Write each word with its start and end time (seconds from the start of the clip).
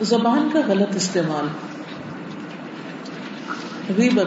زبان 0.00 0.48
کا 0.52 0.60
غلط 0.68 0.96
استعمال۔ 0.96 1.48
غیبت۔ 3.96 4.26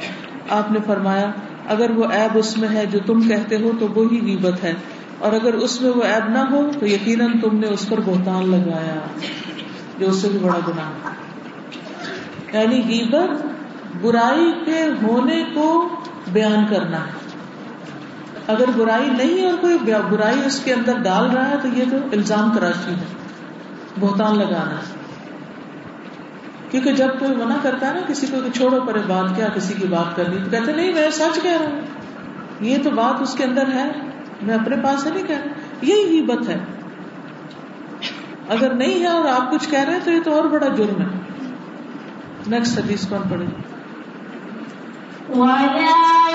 آپ 0.51 0.73
نے 0.73 0.79
فرمایا، 0.87 1.31
اگر 1.69 1.91
وہ 1.91 2.05
ایب 2.13 2.39
اس 2.39 2.59
میں 2.59 2.69
ہے 2.69 2.87
جو 2.87 2.99
تم 3.07 3.29
کہتے 3.29 3.57
ہو 3.57 3.71
تو 3.81 3.89
وہی 3.89 4.27
غیبت 4.27 4.65
ہے۔ 4.65 4.75
اور 5.19 5.33
اگر 5.33 5.55
اس 5.55 5.81
میں 5.81 5.91
وہ 5.91 6.03
ایب 6.03 6.31
نہ 6.31 6.39
ہو، 6.39 6.71
تو 6.81 6.87
یقیناً 6.87 7.41
تم 7.41 7.57
نے 7.57 7.67
اس 7.67 7.89
پر 7.89 8.01
بہتان 8.05 8.51
لگایا، 8.51 8.95
جو 9.99 10.07
اس 10.07 10.17
سے 10.17 10.29
بھی 10.29 10.39
بڑا 10.39 10.59
گنا 10.69 10.91
یعنی 12.59 12.83
غیبت 12.89 13.47
برائی 14.01 14.53
کے 14.65 14.83
ہونے 15.03 15.45
کو 15.55 15.89
بیان 16.33 16.67
کرنا۔ 16.71 16.99
ہے 16.99 17.25
اگر 18.47 18.65
برائی 18.77 19.11
نہیں 19.11 19.47
اور 19.47 19.55
کوئی 19.61 19.79
برائی 20.11 20.41
اس 20.47 20.61
کے 20.65 20.73
اندر 20.73 20.99
ڈال 21.03 21.31
رہا 21.31 21.51
ہے، 21.51 21.55
تو 21.63 21.69
یہ 21.69 21.85
تو 21.91 21.97
الزام 22.13 22.55
تراشی 22.55 22.95
ہے۔ 22.95 23.24
بہتان 24.01 24.39
لگانا۔ 24.39 24.81
کیونکہ 26.71 26.93
جب 26.93 27.09
کوئی 27.19 27.37
منع 27.37 27.55
کرتا 27.63 27.89
ہے 27.89 27.95
نا 27.95 28.01
کسی 28.07 28.27
کو 28.27 28.37
چھوڑو 28.55 28.81
پرے 28.81 28.99
بات 29.07 29.37
کیا، 29.37 29.49
کسی 29.49 29.75
کی 29.75 29.87
بات 29.87 30.17
کرنی، 30.17 30.45
تو 30.45 30.51
کہتے 30.51 30.73
نہیں، 30.73 30.93
میں 30.93 31.11
سچ 31.11 31.43
کہہ 31.43 31.63
رہا 31.63 31.71
ہوں۔ 31.71 31.81
یہ 32.61 32.79
تو 32.83 32.91
بات 32.91 33.23
اس 33.23 33.35
کے 33.35 33.45
اندر 33.45 33.73
ہے، 33.75 33.93
میں 34.43 34.55
اپنے 34.55 34.77
پاس 34.77 35.03
سے 35.03 35.11
نہیں 35.11 35.27
کہہ 35.27 35.39
رہا۔ 35.39 35.53
یہی 35.83 36.11
غیبت 36.11 36.49
ہے۔ 36.49 36.59
اگر 38.49 38.75
نہیں 38.75 39.01
ہے 39.01 39.07
اور 39.07 39.29
آپ 39.29 39.51
کچھ 39.51 39.71
کہہ 39.71 39.81
رہے 39.81 39.93
ہیں، 39.93 40.01
تو 40.05 40.11
یہ 40.11 40.21
تو 40.21 40.35
اور 40.35 40.45
بڑا 40.45 40.69
جرم 40.69 41.01
ہے۔ 41.01 41.07
نیکسٹ 42.47 42.79
حدیث 42.79 43.09
کون 43.09 43.23
پڑھے؟ 43.31 43.47
واتقوا 45.29 46.35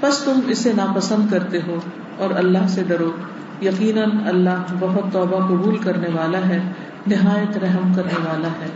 بس 0.00 0.19
تم 0.19 0.41
اسے 0.47 0.72
ناپسند 0.72 1.31
کرتے 1.31 1.59
ہو۔ 1.66 1.81
اور 2.20 2.31
اللہ 2.31 2.69
سے 2.69 2.82
ڈرو۔ 2.88 3.12
یقیناً 3.62 4.10
اللہ 4.26 4.64
بہت 4.78 5.12
توبہ 5.12 5.47
قبول 5.48 5.78
کرنے 5.78 6.08
والا 6.14 6.38
ہے، 6.48 6.72
نہایت 7.06 7.58
رحم 7.58 7.94
کرنے 7.94 8.28
والا 8.28 8.48
ہے۔ 8.48 8.69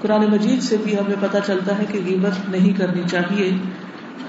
قرآن 0.00 0.30
مجید 0.30 0.62
سے 0.62 0.76
بھی 0.84 0.98
ہمیں 0.98 1.16
پتہ 1.20 1.36
چلتا 1.46 1.78
ہے 1.78 1.84
کہ 1.92 1.98
غیبت 2.06 2.48
نہیں 2.48 2.78
کرنی 2.78 3.02
چاہیے، 3.10 3.56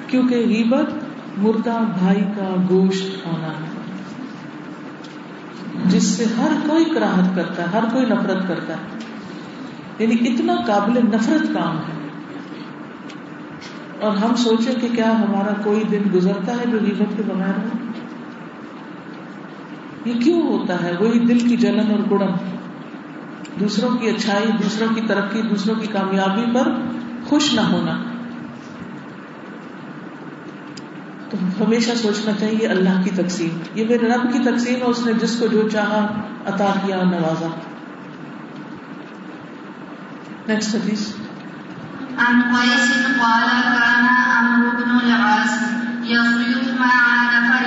کیونکہ 0.08 0.36
غیبت 0.36 0.94
مردہ 1.38 1.80
بھائی 2.00 2.22
کا 2.22 2.56
گوشت 2.70 3.24
کھانا 3.24 3.48
ہے، 3.48 3.82
جس 5.86 6.04
سے 6.04 6.26
ہر 6.38 6.70
کوئی 6.70 6.86
کراہت 6.86 7.36
کرتا 7.36 7.64
ہے، 7.64 7.68
ہر 7.74 7.84
کوئی 7.94 8.06
نفرت 8.06 8.48
کرتا 8.48 8.74
ہے۔ 8.74 8.98
یعنی 10.00 10.34
اتنا 10.34 10.56
قابل 10.68 11.00
نفرت 11.06 11.54
کام 11.54 11.78
ہے۔ 11.78 12.01
اور 14.02 14.18
ہم 14.18 14.36
سوچیں 14.36 14.76
کہ 14.82 14.88
کیا 14.96 15.12
ہمارا 15.12 15.54
کوئی 15.64 15.84
دن 15.84 16.04
گزرتا 16.14 16.52
ہے 16.52 16.66
جو 16.72 16.78
غیبت 16.82 17.18
کے 17.18 17.24
بغیر 17.28 17.58
ہو؟ 17.58 17.78
یہ 20.06 20.14
کیوں 20.14 20.42
ہوتا 20.42 20.84
ہے؟ 20.84 20.94
وہی 21.00 21.20
دل 21.20 21.50
کی 21.50 21.58
جلن 21.58 21.92
اور 21.92 22.00
گڑن 22.12 22.32
دوسروں 23.60 23.98
کی 23.98 24.10
اچھائی، 24.10 24.46
دوسروں 24.64 24.96
کی 24.96 25.02
ترقی، 25.02 25.42
دوسروں 25.42 25.76
کی 25.76 25.88
کامیابی 25.88 26.54
پر 26.54 26.72
خوش 27.26 27.54
نہ 27.54 27.62
ہونا۔ 27.62 28.04
تو 31.30 31.38
ہمیشہ 31.66 31.92
سوچنا 31.96 32.32
چاہیے 32.40 32.68
اللہ 32.68 33.04
کی 33.04 33.10
تقسیم۔ 33.10 33.58
یہ 33.76 33.86
میرے 33.90 34.08
رب 34.08 34.34
کی 34.34 34.40
تقسیم 34.40 34.76
ہے، 34.76 34.84
اس 34.84 35.06
نے 35.06 35.14
جس 35.14 35.40
کو 35.40 35.48
جو 35.48 35.70
چاہا 35.70 36.08
عطا 36.46 36.74
کیا 36.86 36.98
اور 36.98 37.06
نوازا۔ 37.06 37.48
نیکسٹ 40.48 40.76
حدیث 40.76 41.14
عن 42.18 42.42
قيس 42.42 42.94
قال 43.20 43.50
كان 43.64 44.06
عمرو 44.38 44.70
بن 44.70 44.90
العاص 44.90 45.62
يخرج 46.06 46.80
مع 46.80 47.14
نفر 47.34 47.66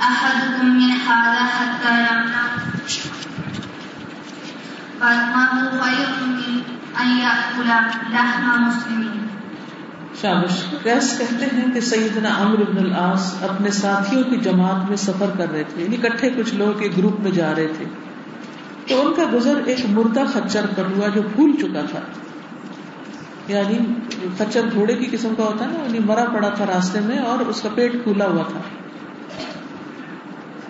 أحدكم 0.01 0.65
من 0.65 0.91
هذا 1.07 1.45
حتى 1.57 1.93
يمنع 2.01 2.43
فأتمه 4.99 5.69
خير 5.81 6.07
من 6.21 6.61
أن 7.01 7.17
يأكل 7.17 7.69
لحم 8.09 8.61
مسلمين 8.61 9.27
شابش 10.21 10.83
قیس 10.83 11.17
کہتے 11.17 11.45
ہیں 11.45 11.71
کہ 11.73 11.79
سیدنا 11.79 12.29
عمرو 12.37 12.63
بن 12.71 12.77
العاص 12.77 13.43
اپنے 13.43 13.71
ساتھیوں 13.71 14.23
کی 14.23 14.35
جماعت 14.35 14.89
میں 14.89 14.97
سفر 14.97 15.29
کر 15.37 15.51
رہے 15.51 15.63
تھے 15.73 15.83
یعنی 15.83 15.97
اکٹھے 16.03 16.29
کچھ 16.29 16.55
لوگ 16.55 16.81
ایک 16.81 16.97
گروپ 16.97 17.19
میں 17.19 17.31
جا 17.31 17.53
رہے 17.57 17.67
تھے۔ 17.67 17.85
تو 18.87 19.07
ان 19.07 19.13
کا 19.13 19.23
گزر 19.33 19.61
ایک 19.65 19.79
مردہ 19.89 20.23
خچر 20.33 20.65
پر 20.75 20.83
ہوا 20.95 21.07
جو 21.07 21.21
پھول 21.35 21.51
چکا 21.61 21.81
تھا۔ 21.91 21.99
یعنی 23.47 23.77
خچر 24.37 24.61
گھوڑے 24.73 24.95
کی 24.95 25.17
قسم 25.17 25.33
کا 25.37 25.43
ہوتا 25.43 25.65
ہے 25.65 25.71
نا 25.71 25.83
یعنی 25.83 25.99
مرا 25.99 26.25
پڑا 26.33 26.49
تھا 26.49 26.65
راستے 26.65 26.99
میں 26.99 27.17
اور 27.17 27.39
اس 27.39 27.61
کا 27.61 27.69
پیٹ 27.75 27.91
پھولا 28.03 28.25
ہوا 28.25 28.43
تھا۔ 28.43 28.59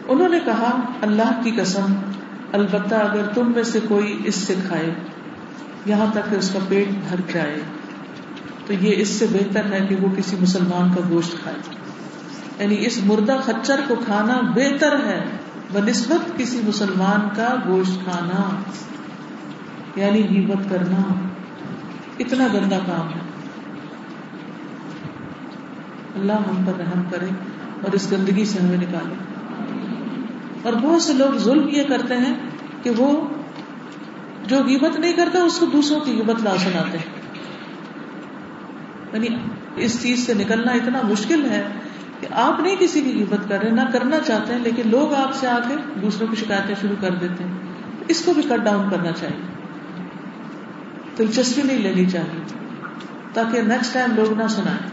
انہوں 0.08 0.30
نے 0.30 0.40
کہا، 0.46 0.82
اللہ 1.02 1.42
کی 1.44 1.52
قسم، 1.52 1.94
البتہ 2.52 2.96
اگر 2.96 3.28
تم 3.34 3.52
میں 3.52 3.64
سے 3.64 3.80
کوئی 3.88 4.22
اس 4.26 4.36
سے 4.36 4.56
کھائے، 4.68 4.94
یہاں 5.86 6.06
تک 6.14 6.32
کہ 6.32 6.36
اس 6.36 6.50
کا 6.50 6.60
پیٹ 6.68 6.88
بھر 6.90 7.34
جائے۔ 7.34 7.60
تو 8.68 8.74
یہ 8.74 9.02
اس 9.02 9.08
سے 9.08 9.26
بہتر 9.32 9.66
ہے 9.72 9.86
کہ 9.90 9.96
وہ 9.96 10.08
کسی 10.18 10.36
مسلمان 10.42 10.90
کا 10.96 11.02
گوشت 11.10 11.36
کھائے۔ 11.44 11.58
یعنی 12.60 12.86
اس 12.86 13.00
مردہ 13.06 13.38
خچر 13.46 13.80
کو 13.88 13.96
کھانا 14.06 14.42
بہتر 14.42 15.06
ہے، 15.06 15.26
بنسبت 15.74 16.38
کسی 16.38 16.62
مسلمان 16.68 17.30
کا 17.36 17.56
گوشت 17.68 18.04
کھانا۔ 18.04 18.62
یعنی 19.96 20.24
غیبت 20.30 20.70
کرنا۔ 20.70 21.14
اتنا 22.20 22.48
گندا 22.54 22.80
کام 22.86 23.08
ہے۔ 23.08 23.20
اللہ 26.16 26.34
ہم 26.34 26.66
پر 26.66 26.74
رحم 26.80 27.04
کرے 27.12 27.26
اور 27.82 27.92
اس 27.92 28.12
گندگی 28.12 28.46
سے 28.46 28.60
ہمیں 28.60 28.78
نکالے۔ 28.78 29.16
اور 30.64 30.74
بہت 30.74 31.02
سے 31.02 31.14
لوگ 31.14 31.38
ظلم 31.38 31.70
یہ 31.70 31.84
کرتے 31.84 32.18
ہیں 32.18 32.34
کہ 32.84 32.90
وہ 32.90 33.28
جو 34.48 34.64
غیبت 34.64 35.00
نہیں 35.00 35.14
کرتا، 35.14 35.40
اس 35.40 35.58
کو 35.60 35.66
دوسروں 35.66 36.00
کی 36.00 36.12
غیبت 36.12 36.44
لا 36.44 36.58
سناتے 36.58 36.98
ہیں۔ 36.98 37.17
یعنی 39.24 39.38
اس 39.76 40.02
چیز 40.02 40.26
سے 40.26 40.34
نکلنا 40.34 40.72
اتنا 40.72 41.00
مشکل 41.04 41.50
ہے 41.50 41.64
کہ 42.20 42.28
آپ 42.32 42.60
نہیں 42.60 42.76
کسی 42.80 43.02
کی 43.02 43.14
غیبت 43.14 43.50
کر 43.50 43.60
رہے، 43.62 43.70
نہ 43.70 43.82
کرنا 43.94 44.20
چاہتے 44.20 44.54
ہیں، 44.54 44.62
لیکن 44.62 44.82
لوگ 44.86 45.14
آپ 45.14 45.36
سے 45.36 45.48
آ 45.48 45.60
کے 45.68 45.76
دوسروں 46.02 46.28
کی 46.28 46.36
شکایتیں 46.36 46.76
شروع 46.82 46.96
کر 47.02 47.12
دیتے 47.12 47.44
ہیں۔ 47.44 47.58
اس 48.08 48.26
کو 48.26 48.34
بھی 48.34 48.42
کٹ 48.42 48.64
ڈاؤن 48.64 48.90
کرنا 48.90 49.12
چاہیے۔ 49.12 49.42
دلچسپی 51.18 51.62
نہیں 51.62 51.78
لینی 51.78 52.10
چاہیے۔ 52.10 52.44
تاکہ 53.34 53.62
نیکسٹ 53.62 53.94
ٹائم 53.94 54.16
لوگ 54.16 54.42
نہ 54.42 54.48
سنائیں۔ 54.48 54.90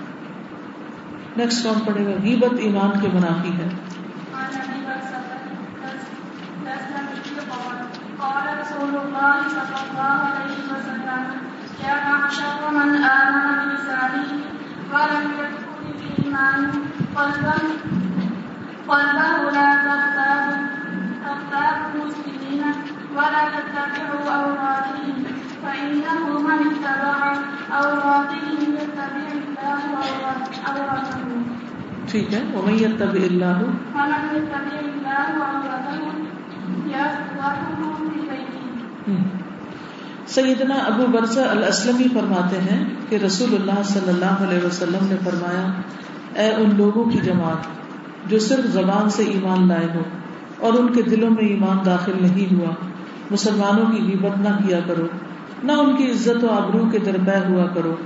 نیکسٹ 1.37 1.65
کون 1.65 1.81
پڑے 1.81 2.07
گا؟ 2.07 2.11
غیبت 2.23 2.55
ایمان 2.59 3.01
کے 3.01 3.09
منافی 3.09 3.53
ہے۔ 3.53 3.69
قال 8.19 8.49
رسول 8.49 8.97
الله 8.97 9.51
صلى 9.51 9.75
الله 9.75 10.17
عليه 10.17 10.65
وسلم 10.71 11.44
يا 11.83 11.95
معشر 12.09 12.59
من 12.77 12.91
آمن 13.05 13.47
بلسانه 13.61 14.31
ولم 14.93 15.25
يدخل 15.39 15.83
الإيمان 15.95 16.61
قلبا 17.17 17.57
قلبه 18.89 19.51
لا 19.57 19.69
تغتابوا 19.87 20.63
تغتابوا 21.25 21.89
المسلمين 21.95 22.63
ولا 23.17 23.43
تتبعوا 23.55 24.23
أورادهم 24.37 25.19
فإنه 25.63 26.21
من 26.47 26.61
اتبع 26.71 27.19
أورادهم 27.81 28.61
يتبع 28.79 29.27
الله 29.41 29.81
أورده 30.71 31.19
ٹھیک 32.11 32.35
ہے۔ 32.35 32.41
ومن 32.55 32.75
يتبع 32.81 33.23
اللہ 33.31 33.59
ومن 33.95 34.23
يتبع 34.37 34.77
الله 34.81 35.29
في 38.11 38.21
بيته 38.31 39.34
سیدنا 40.35 40.75
ابو 40.75 41.07
برزہ 41.07 41.41
الاسلمی 41.41 42.05
فرماتے 42.05 42.57
ہیں 42.61 42.85
کہ 43.09 43.17
رسول 43.17 43.55
اللہ 43.55 43.83
صلی 43.85 44.09
اللہ 44.09 44.49
علیہ 44.49 44.67
وسلم 44.67 45.07
نے 45.07 45.17
فرمایا، 45.25 45.73
اے 46.41 46.55
ان 46.55 46.71
لوگوں 46.77 47.05
کی 47.05 47.19
جماعت 47.19 47.67
جو 48.31 48.39
صرف 48.39 48.65
زبان 48.65 49.11
سے 49.11 49.23
ایمان 49.23 49.69
لائے 49.69 49.87
ہو 49.95 50.03
اور 50.59 50.73
ان 50.73 50.93
کے 50.93 51.03
دلوں 51.03 51.31
میں 51.31 51.49
ایمان 51.49 51.79
داخل 51.87 52.13
نہیں 52.21 52.55
ہوا، 52.55 52.71
مسلمانوں 53.31 53.87
کی 53.87 54.03
غیبت 54.03 54.39
نہ 54.39 54.67
کیا 54.67 54.81
کرو، 54.87 55.07
نہ 55.65 55.73
ان 55.73 55.97
کی 55.97 56.11
عزت 56.11 56.45
و 56.45 56.49
آبرو 56.49 56.89
کے 56.93 56.99
درپے 56.99 57.49
ہوا 57.49 57.67
کرو۔ 57.67 57.97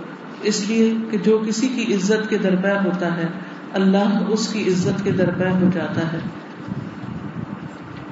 اس 0.42 0.68
لیے 0.68 0.94
کہ 1.10 1.18
جو 1.18 1.42
کسی 1.46 1.68
کی 1.68 1.94
عزت 1.94 2.30
کے 2.30 2.38
درپے 2.38 2.72
ہوتا 2.84 3.16
ہے، 3.16 3.26
اللہ 3.72 4.18
اس 4.28 4.48
کی 4.52 4.68
عزت 4.68 5.04
کے 5.04 5.12
درپے 5.12 5.48
ہو 5.48 5.70
جاتا 5.74 6.00
ہے۔ 6.12 6.18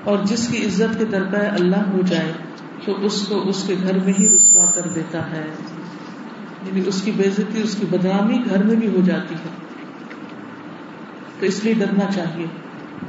اور 0.05 0.19
جس 0.25 0.49
کی 0.49 0.67
عزت 0.67 0.99
کے 0.99 1.05
درپے 1.05 1.47
اللہ 1.47 1.91
ہو 1.93 2.01
جائے 2.07 2.33
تو 2.85 3.05
اس 3.05 3.27
کو 3.29 3.49
اس 3.49 3.65
کے 3.67 3.75
گھر 3.83 3.99
میں 4.05 4.13
ہی 4.19 4.29
رسوا 4.29 4.65
کر 4.75 4.89
دیتا 4.95 5.31
ہے۔ 5.31 5.47
یعنی 6.63 6.81
اس 6.87 7.03
کی 7.03 7.11
بےزتی، 7.11 7.63
اس 7.63 7.77
کی 7.81 7.87
بدنامی 7.91 8.39
گھر 8.51 8.63
میں 8.63 8.77
بھی 8.77 8.89
ہو 8.89 9.01
جاتی 9.05 9.35
ہے۔ 9.35 9.49
تو 11.41 11.47
اس 11.47 11.65
لیے 11.65 11.75
ڈرنا 11.75 12.13
چاہیے۔ 12.13 12.47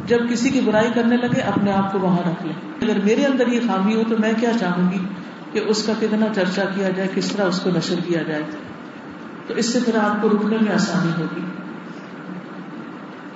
جب 0.06 0.18
کسی 0.30 0.50
کی 0.50 0.62
برائی 0.62 0.90
کرنے 0.96 1.18
لگے، 1.18 1.42
اپنے 1.42 1.72
آپ 1.72 1.92
کو 1.92 2.00
وہاں 2.00 2.30
رکھ 2.30 2.46
لیں 2.46 2.54
اگر 2.82 3.06
میرے 3.06 3.26
اندر 3.26 3.48
یہ 3.48 3.60
خامی 3.68 3.96
ہو، 3.96 4.02
تو 4.10 4.16
میں 4.20 4.34
کیا 4.40 4.52
چاہوں 4.60 4.92
گی 4.92 4.98
کہ 5.52 5.60
اس 5.60 5.86
کا 5.86 5.94
کتنا 6.00 6.26
چرچا 6.36 6.64
کیا 6.76 6.90
جائے، 6.90 7.10
کس 7.16 7.28
طرح 7.28 7.46
اس 7.46 7.60
کو 7.60 7.70
نشر 7.70 7.96
کیا 8.08 8.24
جائے؟ 8.24 8.44
تو 9.48 9.54
اس 9.54 9.74
سے 9.74 9.80
پھر 9.86 9.96
آپ 9.96 10.22
کو 10.22 10.30
رکنے 10.30 10.58
میں 10.62 10.74
آسانی 10.74 11.12
ہوگی۔ 11.22 11.42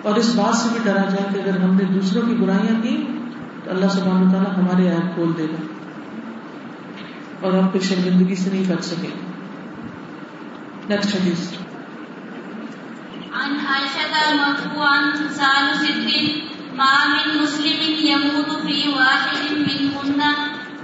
اور 0.04 0.16
اس 0.16 0.36
بات 0.36 0.56
سے 0.56 0.70
بھی 0.72 0.80
ڈرا 0.84 1.02
جائے 1.10 1.26
کہ 1.34 1.40
اگر 1.40 1.60
ہم 1.60 1.76
نے 1.76 1.84
دوسروں 1.84 2.22
کی 2.22 2.36
برائیاں 2.36 2.82
کی 2.82 3.06
تو 3.64 3.72
اللہ 3.72 3.86
سبحانہ 3.86 4.32
تعالیٰ 4.32 4.58
ہمارے 4.58 4.90
ایپ 4.90 5.16
کھول 5.16 5.32
دے 5.38 5.44
گا۔ 5.44 5.71
اور 7.42 7.54
ہم 7.54 7.68
پھر 7.72 7.82
شرمندگی 7.90 8.36
سے 8.36 8.50
نہیں 8.50 8.64
بچ 8.70 8.86
سکیں 8.86 9.10
نیکسٹ 10.90 11.16
حدیث 11.16 11.50
عن 13.40 13.54
عائشة 13.68 14.34
مرفوعا 14.38 14.96
سال 15.36 15.68
ست 15.82 16.10
ما 16.80 16.90
من 17.12 17.38
مسلم 17.42 17.80
يموت 18.08 18.52
في 18.66 18.90
واحد 18.90 19.52
منهن 19.52 20.22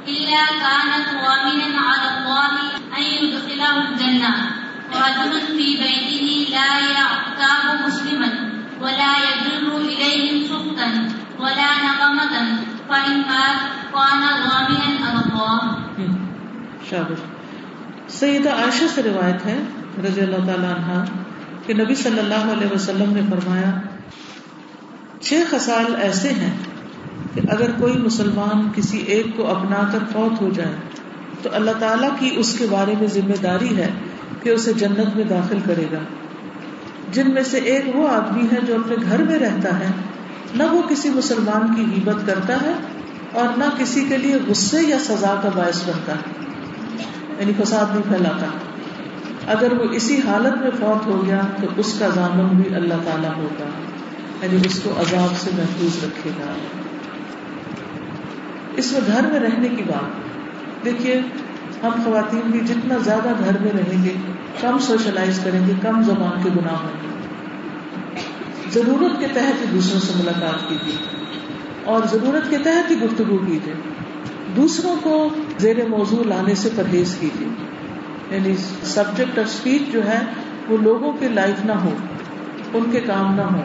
إلا 0.07 0.45
كانت 0.62 1.07
ضامنا 1.24 1.80
على 1.80 2.07
الله 2.18 2.51
أن 2.98 3.03
يدخله 3.03 3.77
الجنة. 3.77 4.31
رجل 4.94 5.42
في 5.48 5.68
بيته 5.83 6.48
لا 6.51 6.80
يعتاب 6.89 7.86
مسلما 7.86 8.30
ولا 8.81 9.12
يجر 9.27 9.77
إليهم 9.77 10.45
سخطا 10.45 10.88
ولا 11.39 11.71
نقمة 11.86 12.36
فإن 12.89 13.18
مات 13.21 13.60
كان 13.94 14.24
ضامنا 14.48 15.06
على 15.06 15.19
الله. 15.25 15.76
شابش 16.89 17.19
سیدہ 18.13 18.50
عائشہ 18.50 18.86
سے 18.95 19.04
روایت 19.04 19.45
ہے، 19.45 19.57
رضی 20.04 20.22
اللہ 20.22 20.45
تعالیٰ 20.45 20.72
عنہ، 20.72 21.04
کہ 21.66 21.74
نبی 21.74 21.95
صلی 21.95 22.19
اللہ 22.19 22.51
علیہ 22.51 22.74
وسلم 22.74 23.13
نے 23.13 23.22
فرمایا، 23.30 23.72
چھ 25.22 25.34
خسال 25.50 25.95
ایسے 26.01 26.30
ہیں 26.30 26.57
کہ 27.34 27.42
اگر 27.50 27.72
کوئی 27.80 27.98
مسلمان 27.98 28.69
کسی 28.75 28.98
ایک 28.98 29.25
کو 29.36 29.48
اپنا 29.48 29.89
کر 29.92 30.00
فوت 30.13 30.42
ہو 30.42 30.50
جائے، 30.50 30.75
تو 31.42 31.50
اللہ 31.54 31.72
تعالیٰ 31.80 32.10
کی 32.19 32.30
اس 32.36 32.60
کے 32.60 32.68
بارے 32.69 32.94
میں 33.00 33.07
ذمہ 33.07 33.42
داری 33.44 33.78
ہے 33.78 33.89
کہ 34.44 34.50
اسے 34.50 34.74
جنت 34.74 35.16
میں 35.16 35.24
داخل 35.24 35.57
کرے 35.66 35.86
گا۔ 35.92 36.00
جن 37.12 37.34
میں 37.34 37.44
سے 37.44 37.57
ایک 37.57 37.95
وہ 37.95 38.07
آدمی 38.10 38.48
ہے 38.51 38.60
جو 38.68 38.75
اپنے 38.75 38.95
گھر 39.10 39.24
میں 39.24 39.39
رہتا 39.39 39.80
ہے، 39.80 39.92
نہ 40.56 40.63
وہ 40.63 40.81
کسی 40.81 41.10
مسلمان 41.10 41.75
کی 41.75 41.81
غیبت 41.95 42.28
کرتا 42.28 42.62
ہے 42.62 42.74
اور 43.31 43.57
نہ 43.57 43.63
کسی 43.78 44.06
کے 44.10 44.18
لیے 44.18 44.38
غصے 44.48 44.81
یا 44.88 45.00
سزا 45.00 45.39
کا 45.44 45.50
باعث 45.56 45.84
بنتا 45.88 46.13
ہے۔ 46.13 46.38
یعنی 47.39 47.54
فساد 47.63 47.86
نہیں 47.92 48.04
پھیلاتا۔ 48.10 48.45
اگر 49.48 49.74
وہ 49.74 49.84
اسی 49.92 50.22
حالت 50.28 50.62
میں 50.62 50.72
فوت 50.80 51.07
ہو 51.07 51.25
گیا 51.25 51.42
تو 51.62 51.68
اس 51.78 52.00
کا 52.00 52.07
ضامن 52.07 52.62
بھی 52.62 52.75
اللہ 52.75 52.94
تعالیٰ 53.06 53.34
ہوگا۔ 53.38 53.66
یعنی 54.42 54.57
اس 54.66 54.80
کو 54.84 54.92
عذاب 54.92 55.38
سے 55.38 55.50
محفوظ 55.57 56.04
رکھے 56.04 56.30
گا۔ 56.39 56.54
اس 58.78 58.92
میں 58.92 59.01
گھر 59.07 59.28
میں 59.28 59.39
رہنے 59.39 59.69
کی 59.69 59.84
بات۔ 59.84 60.28
دیکھیے، 60.86 61.22
ہم 61.84 61.89
خواتین 62.04 62.42
بھی 62.45 62.60
جتنا 62.60 62.98
زیادہ 62.98 63.30
گھر 63.39 63.60
میں 63.62 63.72
رہیں 63.72 64.06
گے، 64.06 64.13
کم 64.62 64.78
سوشلائز 64.80 65.39
کریں 65.44 65.68
گے، 65.68 65.74
کم 65.81 66.04
زبان 66.04 66.44
کے 66.44 66.50
گناہ 66.50 66.74
ہوں 66.74 66.89
گے۔ 67.04 67.07
ضرورت 68.72 69.19
کے 69.19 69.28
تحت 69.28 69.62
ہی 69.62 69.66
دوسروں 69.74 70.00
سے 70.00 70.13
ملاقات 70.16 70.69
کیجیے 70.69 70.95
اور 71.84 72.01
ضرورت 72.12 72.50
کے 72.50 72.57
تحت 72.57 72.92
ہی 72.92 72.95
گفتگو 73.01 73.38
کیجیے۔ 73.38 73.74
دوسروں 74.56 74.95
کو 75.04 75.30
زیر 75.57 75.88
موضوع 75.88 76.24
لانے 76.24 76.56
سے 76.56 76.69
پرہیز 76.75 77.18
کیجیے۔ 77.19 77.48
یعنی 78.31 78.56
سبجیکٹ 78.83 79.39
آف 79.39 79.45
اسپیچ 79.45 79.81
جو 79.94 80.06
ہے، 80.06 80.19
وہ 80.69 80.77
لوگوں 80.77 81.13
کے 81.19 81.27
لائف 81.27 81.65
نہ 81.65 81.71
ہو، 81.71 81.89
ان 82.74 82.92
کے 82.92 83.00
کام 83.00 83.36
نہ 83.36 83.42
ہو۔ 83.42 83.62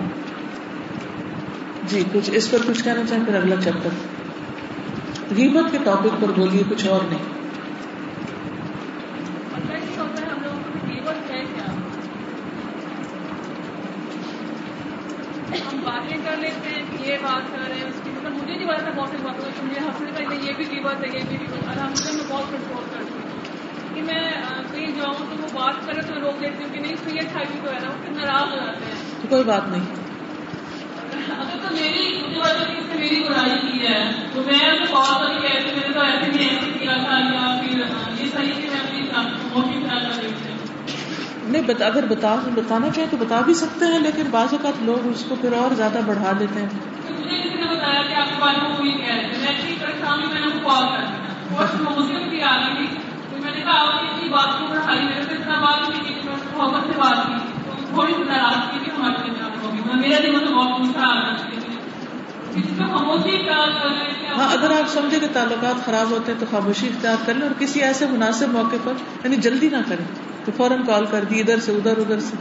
جی 1.88 2.04
کچھ 2.12 2.30
اس 2.32 2.50
پر 2.50 2.58
کچھ 2.66 2.84
کہنا 2.84 3.02
چاہیں، 3.08 3.24
پھر 3.24 3.34
اگلا 3.34 3.56
چیپٹر 3.64 3.88
غیبت 5.36 5.72
کے 5.72 5.78
ٹاپک 5.84 6.20
پر 6.20 6.30
بولیے، 6.36 6.62
کچھ 6.70 6.86
اور 6.86 7.00
نہیں 7.08 7.42
ہم 15.72 15.80
باتیں 15.84 16.16
کر 16.24 16.36
لیتے 16.40 16.70
ہیں 16.70 16.82
یہ 17.06 17.16
بات 17.22 17.52
کر 17.52 17.58
رہے 17.68 17.76
ہیں 17.76 17.84
اس 17.84 18.00
کی 18.04 18.10
مطلب 18.10 18.32
مجھے 18.32 18.56
نہیں 18.56 18.66
بات 18.66 18.96
بہت 18.96 19.08
سی 19.10 19.16
باتوں 19.22 19.64
مجھے 19.64 19.80
ہنسنے 19.80 20.10
پہلے 20.16 20.36
یہ 20.42 20.51
بھی 20.64 20.76
غیبت 20.76 21.04
ہے 21.04 21.18
یہ 21.18 21.22
بھی 21.28 21.36
الحمد 21.66 22.00
للہ 22.00 22.12
میں 22.12 22.24
بہت 22.28 22.50
کنٹرول 22.50 22.84
کرتی 22.90 23.14
ہوں۔ 23.14 23.32
کہ 23.94 24.02
میں 24.02 24.32
کہیں 24.72 24.86
جاؤں 24.86 25.14
تو 25.18 25.42
وہ 25.42 25.60
بات 25.60 25.86
کرے 25.86 26.02
تو 26.02 26.20
روک 26.20 26.40
دیتی 26.40 26.64
ہوں 26.64 26.72
کہ 26.72 26.80
نہیں 26.80 26.96
سید 26.96 27.32
کھائی 27.32 27.46
تو 27.64 27.72
ہے 27.72 27.78
نا 27.82 27.88
وہ 27.88 28.04
پھر 28.04 28.26
ناراض 28.26 28.52
ہو 28.52 28.56
جاتے 28.56 28.84
ہیں۔ 28.84 29.30
کوئی 29.30 29.44
بات 29.44 29.68
نہیں۔ 29.68 29.80
اگر 31.38 31.68
تو 31.68 31.74
میری 31.74 32.22
مجھے 32.26 32.40
بات 32.40 32.70
ہے 32.70 32.74
کہ 32.74 32.98
میری 32.98 33.24
برائی 33.28 33.72
کی 33.72 33.86
ہے 33.86 34.12
تو 34.34 34.42
میں 34.46 34.58
کر 35.18 35.40
کے 35.40 35.46
ایسے 35.46 35.66
میں 35.66 35.88
نے 35.88 35.94
تو 35.94 36.00
ایسے 36.00 36.30
بھی 36.30 36.48
ایسے 36.48 36.78
کیا 36.78 36.92
تھا 36.92 37.18
یا 37.18 37.60
پھر 37.60 37.78
یہ 38.24 38.30
صحیح 38.32 38.52
کہ 38.62 38.68
میں 38.70 38.80
اپنی 38.80 39.30
موقع 39.52 39.88
خیال 39.88 40.06
کر 40.12 40.22
رہی 40.22 40.32
تھی۔ 40.42 40.52
نہیں 41.44 41.62
بتا 41.66 41.86
اگر 41.86 42.04
بتا 42.06 42.34
بتانا 42.54 42.90
چاہیں 42.90 43.10
تو 43.10 43.16
بتا 43.16 43.40
بھی 43.40 43.54
سکتے 43.54 43.84
ہیں 43.84 43.98
لیکن 43.98 44.22
بعض 44.30 44.48
اوقات 44.50 44.82
لوگ 44.82 45.06
اس 45.06 45.24
کو 45.28 45.34
پھر 45.40 45.52
اور 45.52 45.74
زیادہ 45.74 45.98
بڑھا 46.06 46.32
دیتے 46.40 46.60
ہیں۔ 46.60 46.68
نے 46.72 46.91
بتایا 47.06 48.02
کہ 48.02 48.14
آپ 48.14 48.28
کے 48.28 48.34
بارے 48.38 48.68
میں 48.68 48.76
کوئی 48.76 48.92
کہہ 48.92 49.14
رہے 49.14 49.28
تھے 49.32 49.38
میں 49.38 50.40
نے 50.40 50.46
کال 50.64 50.86
کر 50.92 51.04
دیا۔ 51.06 51.56
اور 51.56 51.64
مسلم 51.64 52.42
آ 52.42 52.56
گئی 52.78 52.86
تو 53.30 53.36
میں 53.42 53.50
نے 53.54 53.60
کہا 53.60 53.80
آپ 53.80 54.00
کی 54.00 54.06
اتنی 54.06 54.28
بات 54.28 54.58
کو 54.58 54.66
بڑھائی 54.66 55.00
میرے 55.04 55.22
سے 55.22 55.34
اتنا 55.34 55.60
بات 55.60 55.90
نہیں 55.90 56.02
کی 56.04 56.14
میں 56.24 56.36
محبت 56.56 56.86
سے 56.86 56.92
بات 56.98 57.26
کی۔ 57.26 57.52
تھوڑی 57.94 58.12
سی 58.16 58.22
ناراض 58.22 58.70
کی 58.70 58.90
ہمارے 58.90 59.28
لیے 60.18 60.54
بہت 60.54 60.80
میٹھا 60.80 61.08
آ 61.08 61.14
رہا 61.14 61.36
ہاں 64.36 64.52
اگر 64.52 64.70
آپ 64.70 64.88
سمجھے 64.88 65.20
کہ 65.20 65.26
تعلقات 65.32 65.86
خراب 65.86 66.10
ہوتے 66.10 66.32
ہیں 66.32 66.40
تو 66.40 66.46
خاموشی 66.50 66.86
اختیار 66.86 67.16
کر 67.26 67.34
لیں 67.34 67.42
اور 67.42 67.60
کسی 67.60 67.82
ایسے 67.82 68.06
مناسب 68.06 68.48
موقع 68.48 68.76
پر 68.84 68.92
یعنی 69.24 69.36
جلدی 69.36 69.68
نہ 69.68 69.76
کریں۔ 69.88 70.04
تو 70.44 70.52
فوراً 70.56 70.84
کال 70.86 71.06
کر 71.06 71.24
دی 71.24 71.40
ادھر 71.40 71.60
سے 71.60 71.72
ادھر 71.72 71.96
ادھر 71.96 72.20
سے۔ 72.20 72.36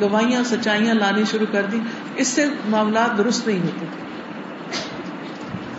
گوائیاں 0.00 0.44
سچائیاں 0.44 0.94
لانی 0.94 1.24
شروع 1.30 1.46
کر 1.52 1.62
دی۔ 1.62 1.80
اس 2.16 2.28
سے 2.28 2.46
معاملات 2.68 3.18
درست 3.18 3.46
نہیں 3.46 3.58
ہوتے۔ 3.58 3.86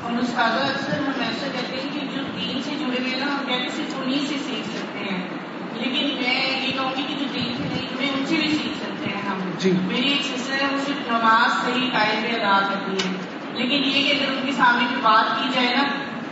اور 0.02 0.12
استاد 0.12 0.50
اکثر 0.50 0.98
ہم 0.98 1.12
ایسا 1.20 1.48
کہتے 1.48 1.78
ہیں 1.78 1.90
کہ 1.94 2.00
جو 2.00 2.22
دین 2.24 2.62
سے 2.64 2.72
جڑے 2.80 2.98
ہوئے 3.00 3.20
نا 3.20 3.26
ہم 3.26 3.46
کہتے 3.48 3.70
صرف 3.76 3.96
انہیں 4.04 4.20
سے 4.20 4.36
سیکھ 4.46 4.68
سکتے 4.68 5.00
ہیں۔ 5.00 5.28
لیکن 5.74 6.24
میں 6.24 6.68
یہ 6.68 6.72
کہوں 6.72 6.92
گی 6.98 7.04
کہ 7.08 7.16
جو 7.20 7.26
دین 7.34 7.58
سے 7.58 7.64
نہیں 7.64 7.98
جڑے 7.98 8.08
ان 8.08 8.26
سے 8.26 8.36
بھی 8.36 8.50
سیکھ 8.50 8.78
سکتے 8.78 9.10
ہیں 9.10 9.30
ہم۔ 9.30 9.40
جی۔ 9.60 9.72
میری 9.88 10.08
ایک 10.12 10.22
سسٹر 10.22 10.54
ہے 10.54 10.68
وہ 10.74 10.80
صرف 10.86 11.08
نماز 11.08 11.66
صحیح 11.66 11.90
قائد 11.94 12.42
ادا 12.42 12.68
کرتی 12.74 13.10
ہے۔ 13.10 13.25
لیکن 13.56 13.84
یہ 13.84 14.04
کہ 14.04 14.20
اگر 14.20 14.32
ان 14.32 14.46
کے 14.46 14.52
سامنے 14.52 14.86
کی 14.90 14.96
بات 15.02 15.44
کی 15.44 15.50
جائے 15.54 15.76
نا 15.76 15.84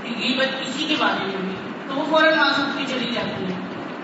غیبت 0.03 0.65
کسی 0.65 0.85
کے 0.85 0.95
بارے 0.99 1.25
میں 1.25 1.41
بھی 1.41 1.55
تو 1.87 1.95
وہ 1.95 2.05
فوراً 2.09 2.37
معصوم 2.37 2.71
کی 2.77 2.83
چلی 2.87 3.11
جاتی 3.13 3.45
ہے 3.45 3.57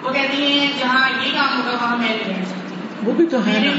وہ 0.04 0.14
کہتی 0.14 0.44
ہیں 0.44 0.68
جہاں 0.80 1.10
یہ 1.26 1.32
کام 1.38 1.62
ہوگا 1.62 1.72
وہاں 1.72 1.98
میں 1.98 2.10
نہیں 2.10 2.40
رہ 2.40 2.46
سکتی۔ 2.46 2.76
وہ 3.04 3.12
بھی 3.12 3.26
تو 3.26 3.38
ہے 3.48 3.74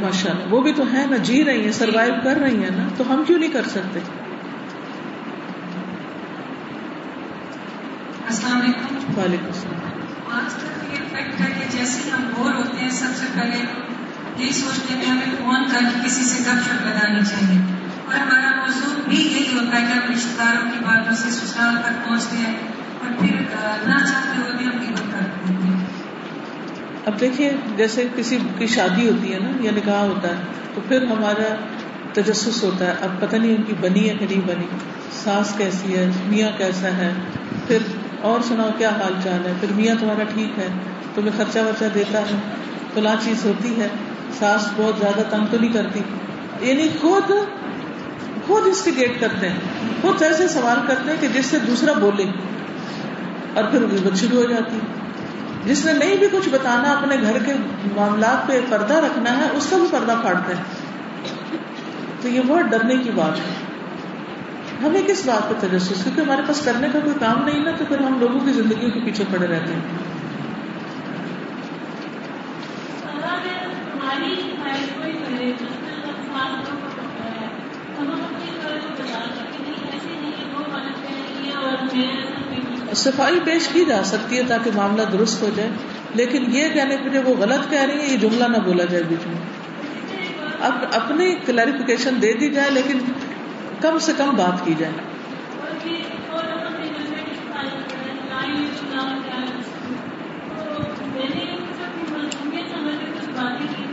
ماشاء 0.00 0.30
اللہ 0.30 0.54
وہ 0.54 0.60
بھی 0.60 0.72
تو 0.72 0.82
ہے 0.92 1.06
نا 1.10 1.16
جی 1.16 1.44
رہی 1.44 1.64
ہیں 1.64 1.72
سروائو 1.72 2.14
کر 2.24 2.36
رہی 2.36 2.62
ہیں 2.62 2.70
نا 2.70 2.88
تو 2.96 3.04
ہم 3.10 3.22
کیوں 3.26 3.38
نہیں 3.38 3.50
کر 3.50 3.62
سکتے؟ 3.68 3.98
السلام 8.28 8.60
علیکم۔ 8.60 9.20
وعلیکم 9.20 9.46
السلام۔ 9.46 10.38
آج 10.38 10.54
کل 10.54 10.92
یہ 10.92 10.98
فیکٹ 11.12 11.40
ہے 11.40 11.60
کہ 11.60 11.78
جیسے 11.78 12.10
ہم 12.10 12.30
بور 12.36 12.54
ہوتے 12.54 12.76
ہیں 12.76 12.90
سب 12.90 13.16
سے 13.16 13.26
پہلے 13.34 13.64
یہی 14.36 14.52
سوچتے 14.52 14.94
ہیں 14.94 15.00
کہ 15.00 15.06
ہمیں 15.06 15.36
فون 15.38 15.64
کر 15.72 15.78
کے 15.78 16.06
کسی 16.06 16.24
سے 16.24 16.42
گپ 16.42 16.64
شپ 16.64 16.86
لگانی 16.86 17.24
چاہیے۔ 17.30 17.71
اور 18.06 18.14
ہمارا 18.14 18.50
موضوع 18.56 19.08
بھی 19.08 19.16
یہی 19.16 19.58
ہوتا 19.58 19.80
ہے 19.80 19.86
کہ 19.86 19.92
ہم 19.92 20.12
رشتے 20.12 20.34
داروں 20.38 20.70
کی 20.70 20.84
باتوں 20.84 21.16
سے 21.16 21.30
سسرال 21.30 21.76
تک 21.82 22.08
پہنچتے 22.08 22.36
ہیں 22.36 22.54
اور 23.00 23.12
پھر 23.18 23.40
نہ 23.88 23.98
چاہتے 23.98 24.40
ہوئے 24.40 24.52
بھی 24.56 24.66
ہم 24.66 24.70
قیمت 24.70 25.12
کرتے 25.12 25.52
ہیں۔ 25.52 25.84
اب 27.06 27.20
دیکھیے 27.20 27.52
جیسے 27.76 28.08
کسی 28.16 28.38
کی 28.58 28.66
شادی 28.66 29.08
ہوتی 29.08 29.34
ہے 29.34 29.38
نا، 29.38 29.50
یا 29.60 29.70
نکاح 29.76 30.00
ہوتا 30.00 30.28
ہے، 30.28 30.42
تو 30.74 30.80
پھر 30.88 31.02
ہمارا 31.02 31.54
تجسس 32.12 32.62
ہوتا 32.62 32.86
ہے۔ 32.86 32.94
اب 33.00 33.20
پتہ 33.20 33.36
نہیں 33.36 33.56
ان 33.56 33.62
کی 33.62 33.72
بنی 33.80 34.10
ہے 34.10 34.14
کہ 34.18 34.26
نہیں 34.30 34.48
بنی۔ 34.48 34.66
ساس 35.12 35.54
کیسی 35.58 35.96
ہے، 35.96 36.10
میاں 36.26 36.48
کیسا 36.58 36.88
ہے۔ 36.88 37.12
پھر 37.66 37.78
اور 38.20 38.40
سناؤ 38.40 38.70
کیا 38.78 38.88
حال 38.88 39.12
چال 39.24 39.46
ہے۔ 39.46 39.52
پھر 39.60 39.72
میاں 39.72 39.94
تمہارا 40.00 40.24
ٹھیک 40.34 40.58
ہے، 40.58 40.68
تمہیں 41.14 41.30
خرچہ 41.36 41.58
ورچہ 41.58 41.84
دیتا 41.94 42.18
ہے 42.18 42.36
فلاں 42.94 43.16
چیز 43.24 43.44
ہوتی 43.44 43.80
ہے۔ 43.80 43.88
ساس 44.38 44.68
بہت 44.76 44.98
زیادہ 44.98 45.22
تنگ 45.30 45.46
تو 45.50 45.58
نہیں 45.60 45.72
کرتی۔ 45.72 46.00
یعنی 46.60 46.88
خود 47.00 47.30
خود 48.46 48.66
انسٹیگیٹ 48.66 49.20
کرتے 49.20 49.48
ہیں۔ 49.48 49.58
خود 50.02 50.22
ایسے 50.22 50.48
سوال 50.48 50.78
کرتے 50.86 51.10
ہیں 51.10 51.16
کہ 51.20 51.28
جس 51.28 51.46
سے 51.46 51.58
دوسرا 51.58 51.92
بولے 51.92 52.24
اور 53.54 53.64
پھر 53.64 53.80
غیبت 53.80 54.16
شروع 54.16 54.42
ہو 54.42 54.48
جاتی۔ 54.48 54.78
جس 55.64 55.84
نے 55.84 55.92
نہیں 55.92 56.16
بھی 56.16 56.26
کچھ 56.32 56.48
بتانا، 56.48 56.90
اپنے 56.90 57.16
گھر 57.22 57.38
کے 57.46 57.52
معاملات 57.94 58.46
پہ 58.46 58.60
پردہ 58.70 58.94
رکھنا 58.94 59.36
ہے، 59.36 59.48
اس 59.52 59.66
کا 59.70 59.76
بھی 59.76 59.86
پردہ 59.90 60.14
پھاڑتے 60.20 60.54
ہیں۔ 60.54 60.62
تو 62.20 62.28
یہ 62.28 62.40
بہت 62.46 62.64
ڈرنے 62.64 62.96
کی 62.96 63.10
بات 63.14 63.38
ہے۔ 63.38 63.54
ہمیں 64.86 65.02
کس 65.06 65.26
بات 65.26 65.48
پہ 65.48 65.66
تجسس؟ 65.66 66.04
کیونکہ 66.04 66.20
ہمارے 66.20 66.42
پاس 66.46 66.60
کرنے 66.64 66.88
کا 66.92 66.98
کوئی 66.98 67.14
کام 67.20 67.44
نہیں 67.44 67.64
نا، 67.64 67.70
تو 67.70 67.84
پھر 67.84 68.00
ہم 68.00 68.20
لوگوں 68.20 68.40
کی 68.40 68.52
زندگیوں 68.52 68.90
کے 68.90 69.00
پیچھے 69.04 69.24
پڑے 69.30 69.46
رہتے 69.46 69.72
ہیں 69.72 69.80
ہماری 73.92 74.34
خواہش 74.56 74.86
کوئی 74.94 75.12
کرے 75.12 75.52
ساتھ 75.58 76.70
کو 76.70 76.76
پکڑا 76.82 77.30
ہے 77.30 77.46
ہم 77.98 78.10
اپنی 78.10 78.50
طرف 78.62 79.00
بتا 79.00 79.20
سکتے 79.36 79.62
نہیں 79.62 79.92
ایسے 79.92 80.20
نہیں 80.20 80.32
کہ 80.32 80.54
وہ 80.54 80.76
غلط 80.76 81.08
کہہ 81.08 81.16
رہی 81.16 81.50
ہے 81.50 81.54
اور 81.54 81.82
میں 81.82 82.16
ایسا 82.16 82.50
نہیں 82.50 82.81
صفائی 82.94 83.38
پیش 83.44 83.68
کی 83.68 83.84
جا 83.84 84.04
سکتی 84.04 84.36
ہے 84.36 84.42
تاکہ 84.48 84.70
معاملہ 84.74 85.02
درست 85.02 85.42
ہو 85.42 85.50
جائے، 85.54 85.68
لیکن 86.14 86.44
یہ 86.48 86.68
کہنے 86.68 86.96
کے 86.96 87.08
لیے 87.08 87.20
وہ 87.20 87.36
غلط 87.36 87.70
کہہ 87.70 87.80
رہی 87.80 88.00
ہے 88.00 88.06
یہ 88.06 88.16
جملہ 88.16 88.44
نہ 88.44 88.56
بولا 88.56 88.84
جائے 88.84 89.02
بیچ 89.08 89.26
میں۔ 89.26 89.36
اب 90.60 90.72
اپنی 90.92 91.36
کلیریفیکیشن 91.46 92.22
دے 92.22 92.32
دی 92.32 92.50
جائے، 92.50 92.70
لیکن 92.70 92.98
کم 93.80 93.98
سے 93.98 94.12
کم 94.16 94.36
بات 94.36 94.64
کی 94.64 94.74
جائے۔ 94.78 94.92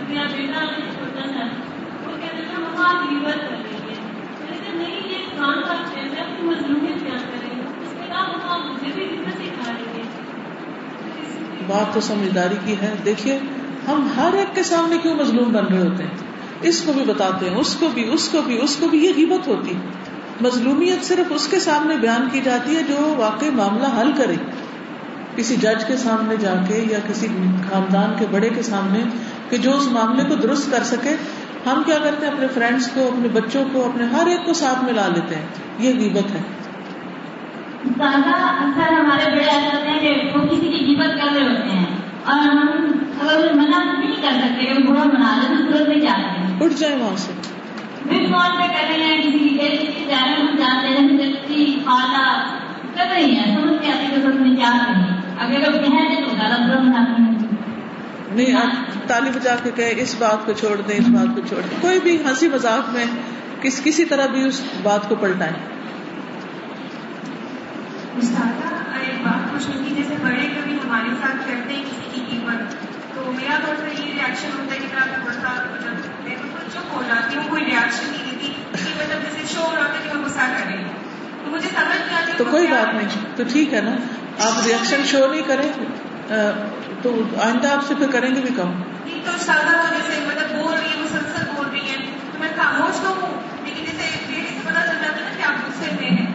کیا 0.08 0.24
نہیں، 4.74 5.10
یہ 5.10 5.16
بات 11.68 11.94
تو 11.94 12.02
سمجھداری 12.02 12.56
کی 12.66 12.76
ہے۔ 12.82 12.96
دیکھیے، 13.06 13.40
ہم 13.88 14.08
ہر 14.18 14.34
ایک 14.34 14.56
کے 14.56 14.64
سامنے 14.64 14.98
کیوں 14.98 15.16
مظلوم 15.16 15.52
بن 15.52 15.66
رہے 15.66 15.88
ہوتے 15.88 16.04
ہیں؟ 16.04 16.12
اس 16.62 16.82
کو 16.82 16.94
بھی 16.94 17.06
بتاتے 17.06 17.50
ہیں، 17.50 17.58
اس 17.58 17.76
کو 17.76 17.88
بھی، 17.94 18.14
اس 18.14 18.30
کو 18.30 18.42
بھی، 18.42 18.62
اس 18.62 18.76
کو 18.76 18.88
بھی 18.88 19.06
یہ 19.06 19.12
غیبت 19.16 19.48
ہوتی 19.48 19.74
مظلومیت 20.42 21.06
صرف 21.06 21.32
اس 21.36 21.48
کے 21.48 21.60
سامنے 21.60 21.96
بیان 21.96 22.30
کی 22.32 22.42
جاتی 22.42 22.76
ہے 22.76 22.84
جو 22.84 23.16
واقعی 23.18 23.50
معاملہ 23.50 24.02
حل 24.02 24.12
کرے۔ 24.18 24.36
کسی 25.36 25.56
جج 25.56 25.86
کے 25.88 25.98
سامنے 25.98 26.36
جا 26.38 26.54
کے 26.68 26.86
یا 26.90 27.00
کسی 27.08 27.28
خاندان 27.72 28.14
کے 28.20 28.26
بڑے 28.32 28.50
کے 28.50 28.62
سامنے 28.62 29.00
کہ 29.50 29.58
جو 29.58 29.78
اس 29.78 29.88
معاملے 29.88 30.24
کو 30.24 30.36
درست 30.36 30.72
کر 30.72 30.84
سکے۔ 30.84 31.16
ہم 31.66 31.82
کیا 31.86 31.98
کرتے 32.04 32.26
ہیں؟ 32.26 32.34
اپنے 32.34 32.48
فرینڈس 32.48 32.90
کو، 32.94 33.08
اپنے 33.08 33.28
بچوں 33.28 33.66
کو، 33.72 33.86
اپنے 33.86 34.04
ہر 34.06 34.28
ایک 34.28 34.46
کو 34.46 34.54
ساتھ 34.54 34.84
ملا 34.84 35.08
لیتے 35.08 35.36
ہیں۔ 35.36 35.46
یہ 35.80 35.94
غیبت 36.00 36.32
ہے۔ 36.32 36.42
زیادہ 37.86 38.30
اکثر 38.30 38.94
ہمارے 38.94 39.32
بڑے 39.32 39.44
ایسے 39.44 39.78
ہوتے 39.78 39.90
ہیں 39.90 40.00
کہ 40.00 40.38
وہ 40.38 40.48
کسی 40.48 40.68
کی 40.68 40.78
قیمت 40.86 41.22
کر 41.22 41.36
رہے 41.36 41.48
ہوتے 41.48 41.70
ہیں 41.70 41.86
اور 42.26 42.40
ہم 42.40 42.68
اگر 43.22 43.54
منع 43.54 43.84
نہیں 43.84 44.22
کر 44.22 44.32
سکتے 44.32 44.66
کہ 44.66 44.84
برا 44.84 45.04
بنا 45.04 45.42
لیں 45.42 45.72
تو 45.72 45.88
نہیں 45.88 46.00
جاتے 46.00 46.40
ہیں 46.40 46.60
اٹھ 46.62 46.84
وہاں 47.00 47.16
سے۔ 47.16 47.32
فون 48.10 48.58
پہ 48.58 48.68
کر 48.68 48.88
رہے 48.88 49.06
ہیں 49.06 49.18
کسی 49.18 49.40
کی 49.40 49.58
کسی 49.58 49.86
کی 49.86 50.06
جانے 50.10 50.36
ہم 50.36 50.56
جانتے 50.58 50.88
ہیں 50.88 51.08
جلدی 51.10 51.80
خالہ 51.86 52.56
کر 52.96 53.06
رہی 53.16 53.36
ہیں 53.36 53.56
سمجھ 53.56 53.86
کے 53.86 53.92
آتی 53.92 54.56
جا 54.56 54.72
رہی 54.72 55.02
ہیں 55.02 55.18
اگر 55.40 55.72
کہیں 55.72 56.16
دیں 56.16 56.26
تو 56.30 56.36
زیادہ 56.36 56.62
برا 56.62 56.80
ہیں 56.80 57.36
نہیں 58.34 58.56
آپ 58.56 59.08
تالی 59.08 59.30
بجا 59.30 59.56
کے 59.64 59.72
کہے 59.76 59.94
اس 59.98 60.16
بات 60.20 60.46
کو 60.46 60.52
چھوڑ 60.54 60.82
دیں 60.82 60.98
اس 60.98 61.08
بات 61.08 61.36
کو 61.36 61.42
چھوڑ 61.48 61.62
دیں۔ 61.62 61.78
کوئی 61.82 62.00
بھی 62.04 62.18
ہنسی 62.26 62.48
مذاق 62.48 62.90
میں 62.94 63.06
کس 63.62 63.84
کسی 63.84 64.06
طرح 64.06 64.26
بھی 64.26 64.44
اس 64.44 64.62
بات 64.84 65.10
کو 65.10 65.16
پلٹائیں۔ 65.16 65.54
مستعفیٰ 68.20 68.72
ایک 69.00 69.22
بات 69.24 69.50
پوچھنی 69.52 69.78
تھی 69.78 69.96
جیسے 69.96 70.16
بڑے 70.24 70.48
کبھی 70.56 70.78
ہمارے 70.84 71.10
ساتھ 71.22 71.48
کرتے 71.48 71.74
ہیں 71.74 71.84
کسی 71.84 72.10
کی 72.14 72.22
قیمت۔ 72.30 72.74
تو 73.16 73.32
میرا 73.32 73.58
سا 73.66 73.88
یہ 73.88 74.14
ریئیکشن 74.14 74.50
ہوتا 74.60 74.74
ہے 74.74 74.80
کہ 74.80 74.88
تھوڑا 74.88 75.34
سا 75.34 75.54
مطلب 75.72 75.94
میں 76.24 76.36
بالکل 76.42 76.70
چپ 76.74 76.94
ہو 76.94 77.02
جاتی 77.08 77.36
ہوں 77.36 77.44
کوئی 77.50 77.66
ریئیکشن 77.66 78.12
نہیں 78.12 78.26
دیتی 78.32 78.54
کہ 78.74 78.90
مطلب 78.98 79.24
جیسے 79.24 79.54
شو 79.54 79.62
ہو 79.62 79.76
رہا 79.76 79.82
ہوتا 79.82 79.94
ہے 79.94 80.04
کہ 80.04 80.14
میں 80.14 80.26
غصہ 80.26 80.48
کر 80.58 80.66
رہی 80.68 80.84
ہوں۔ 80.84 80.98
تو 81.46 81.52
مجھے 81.52 81.70
سمجھ 81.70 81.98
نہیں 81.98 82.18
آتی 82.18 82.32
تو 82.38 82.46
کوئی 82.52 82.68
بات 82.68 82.94
نہیں 82.94 83.26
تو 83.36 83.44
ٹھیک 83.52 83.74
ہے 83.74 83.82
نا۔ 83.82 83.96
آپ 84.40 84.66
ریئیکشن 84.66 85.06
شو 85.06 85.26
نہیں 85.32 85.48
کریں 85.48 85.72
تو 87.02 87.14
آئندہ 87.42 87.68
آپ 87.68 87.86
سے 87.88 87.96
پھر 87.96 88.12
کریں 88.12 88.30
گے 88.36 88.42
بھی 88.42 88.54
کم۔ 88.56 88.72
نہیں 89.06 89.22
تو 89.26 89.38
سادہ 89.40 89.76
تو 89.82 89.96
جیسے 89.96 90.20
مطلب 90.28 90.64
بول 90.64 90.74
رہی 90.74 90.90
ہے 90.90 90.98
مسلسل 91.00 91.46
بول 91.56 91.70
رہی 91.72 91.90
ہے 91.90 91.98
تو 92.32 92.40
میں 92.40 92.50
خاموش 92.56 93.00
تو 93.04 93.14
ہوں 93.22 93.40
لیکن 93.66 93.84
جیسے 93.86 94.10
سے 94.28 94.60
پتا 94.64 94.82
چل 94.82 95.02
جاتا 95.02 95.18
ہے 95.18 95.22
نا 95.22 95.38
کہ 95.38 95.44
آپ 95.44 95.68
غصے 95.68 95.92
میں 96.02 96.10
ہیں۔ 96.10 96.29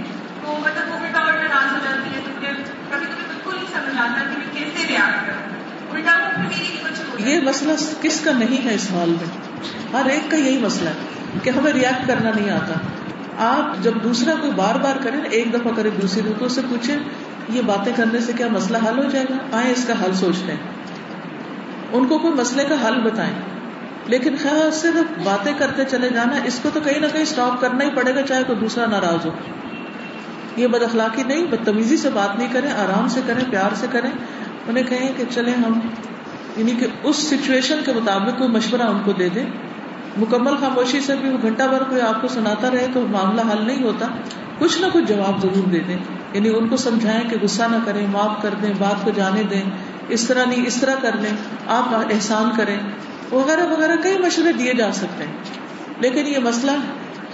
تو 0.46 0.52
مطلب 0.52 0.88
وہ 0.88 0.98
الٹا 0.98 1.18
اور 1.18 1.32
ناراض 1.32 1.72
ہو 1.72 1.78
جاتی 1.84 2.14
ہے 2.14 2.20
تو 2.24 2.30
کبھی 2.40 2.52
کبھی 2.90 3.24
بالکل 3.28 3.56
نہیں 3.56 3.66
سمجھ 3.66 3.98
آتا 3.98 4.22
کہ 4.22 4.38
میں 4.38 4.46
کیسے 4.52 4.88
ریاکٹ 4.88 5.26
کروں۔ 5.26 5.54
الٹا 5.94 6.24
وہ 6.24 6.30
پھر 6.30 6.38
میری 6.38 6.76
کچھ 6.82 7.28
یہ 7.28 7.40
مسئلہ 7.40 7.72
کس 8.02 8.20
کا 8.20 8.32
نہیں 8.32 8.64
ہے 8.64 8.74
اس 8.74 8.92
حال 8.92 9.08
میں؟ 9.08 9.58
ہر 9.92 10.10
ایک 10.10 10.30
کا 10.30 10.36
یہی 10.36 10.58
مسئلہ 10.58 10.88
ہے 10.88 10.94
کہ 11.42 11.50
ہمیں 11.50 11.72
ریئیکٹ 11.72 12.06
کرنا 12.06 12.30
نہیں 12.36 12.50
آتا۔ 12.50 12.74
آپ 13.38 13.84
جب 13.84 13.92
دوسرا 14.04 14.34
کوئی 14.40 14.52
بار 14.52 14.74
بار 14.74 14.96
کریں، 15.02 15.20
ایک 15.30 15.54
دفعہ 15.54 15.72
کرے 15.76 15.90
دوسری 15.90 16.22
روپوں 16.24 16.48
سے 16.48 16.60
پوچھیں، 16.68 16.96
یہ 17.48 17.62
باتیں 17.66 17.92
کرنے 17.96 18.20
سے 18.20 18.32
کیا 18.32 18.46
مسئلہ 18.50 18.78
حل 18.88 19.04
ہو 19.04 19.10
جائے 19.10 19.24
گا؟ 19.30 19.56
آئیں 19.56 19.70
اس 19.70 19.84
کا 19.84 19.94
حل 20.04 20.14
سوچتے 20.14 20.52
ہیں۔ 20.52 20.60
ان 21.92 22.06
کو 22.06 22.18
کوئی 22.18 22.34
مسئلے 22.34 22.64
کا 22.64 22.88
حل 22.88 23.00
بتائیں۔ 23.00 23.34
لیکن 24.06 24.36
خیر، 24.42 24.70
صرف 24.70 25.18
باتیں 25.24 25.52
کرتے 25.58 25.84
چلے 25.84 26.08
جانا، 26.08 26.36
اس 26.44 26.60
کو 26.62 26.70
تو 26.74 26.80
کہیں 26.80 27.00
نہ 27.00 27.06
کہیں 27.12 27.22
اسٹاپ 27.22 27.60
کرنا 27.60 27.84
ہی 27.84 27.90
پڑے 27.90 28.14
گا، 28.14 28.22
چاہے 28.22 28.44
کوئی 28.44 28.58
دوسرا 28.58 28.86
ناراض 28.86 29.26
ہو۔ 29.26 29.30
یہ 30.56 30.66
بد 30.66 30.82
اخلاقی 30.82 31.23
نہیں، 31.23 31.46
بدتمیزی 31.46 31.96
سے 31.96 32.11
بات 32.14 32.38
نہیں 32.38 32.49
کریں، 32.52 32.70
آرام 32.70 33.08
سے 33.08 33.20
کریں، 33.26 33.44
پیار 33.50 33.75
سے 33.75 33.87
کریں۔ 33.90 34.11
انہیں 34.68 34.84
کہیں 34.84 35.12
کہ 35.16 35.25
چلیں 35.30 35.54
ہم 35.54 35.80
یعنی 36.56 36.73
کہ 36.73 36.87
اس 37.02 37.16
سچویشن 37.16 37.80
کے 37.84 37.92
مطابق 37.92 38.38
کوئی 38.38 38.50
مشورہ 38.50 38.82
ان 38.82 38.99
کو 39.04 39.12
دے 39.12 39.28
دیں۔ 39.28 39.46
مکمل 40.16 40.56
خاموشی 40.56 41.00
سے 41.00 41.14
بھی 41.16 41.30
گھنٹہ 41.42 41.62
بھر 41.62 41.82
کوئی 41.82 42.00
آپ 42.00 42.23
کو 42.23 42.28
سناتا 42.28 42.70
رہے 42.70 42.87
تو 42.94 43.06
معاملہ 43.11 43.40
حل 43.40 43.66
نہیں 43.66 43.82
ہوتا۔ 43.82 44.06
کچھ 44.58 44.80
نہ 44.80 44.87
کچھ 44.92 45.04
جواب 45.04 45.42
ضرور 45.42 45.68
دے 45.68 45.78
دیں۔ 45.78 45.96
یعنی 46.32 46.49
ان 46.49 46.68
کو 46.68 46.76
سمجھائیں 46.76 47.30
کہ 47.30 47.37
غصہ 47.42 47.62
نہ 47.62 47.76
کریں، 47.84 48.06
معاف 48.06 48.42
کر 48.42 48.50
دیں، 48.62 48.73
بات 48.78 49.04
کو 49.04 49.11
جانے 49.11 49.42
دیں، 49.42 49.62
اس 50.08 50.28
طرح 50.28 50.44
نہیں، 50.44 50.66
اس 50.66 50.76
طرح 50.80 50.94
کر 51.02 51.11
لیں۔ 51.20 51.37
آپ 51.66 51.94
احسان 51.94 52.50
کریں۔ 52.56 52.78
وغیرہ 53.32 53.66
وغیرہ 53.66 53.96
کئی 54.02 54.18
مشورے 54.18 54.52
دیے 54.52 54.75
جا 54.75 54.92
سکتے 54.92 55.25
ہیں۔ 55.25 55.32
لیکن 56.00 56.26
یہ 56.26 56.38
مسئلہ 56.38 56.70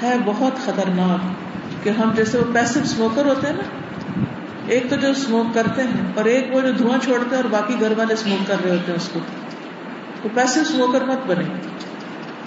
ہے 0.02 0.16
بہت 0.24 0.58
خطرناک۔ 0.64 1.49
کہ 1.82 1.90
ہم 1.90 2.10
جیسے 2.16 2.38
وہ 2.38 2.52
پیسو 2.52 2.80
اسموکر 2.80 3.24
ہوتے 3.24 3.46
ہیں 3.46 3.54
نا، 3.54 3.62
ایک 4.66 4.90
تو 4.90 4.96
جو 4.96 5.10
اسموک 5.10 5.54
کرتے 5.54 5.82
ہیں، 5.82 6.12
اور 6.14 6.24
ایک 6.24 6.54
وہ 6.54 6.60
جو 6.60 6.72
دھواں 6.72 6.98
چھوڑتے 7.04 7.36
ہیں 7.36 7.42
اور 7.42 7.50
باقی 7.50 7.74
گھر 7.80 7.92
والے 7.96 8.14
اسموک 8.14 8.48
کر 8.48 8.56
رہے 8.64 8.70
ہوتے 8.70 8.92
ہیں 8.92 8.96
اس 8.96 9.08
کو۔ 9.08 9.20
تو 10.22 10.28
پیسو 10.34 10.60
اسموکر 10.60 11.04
مت 11.04 11.26
بنے۔ 11.26 11.44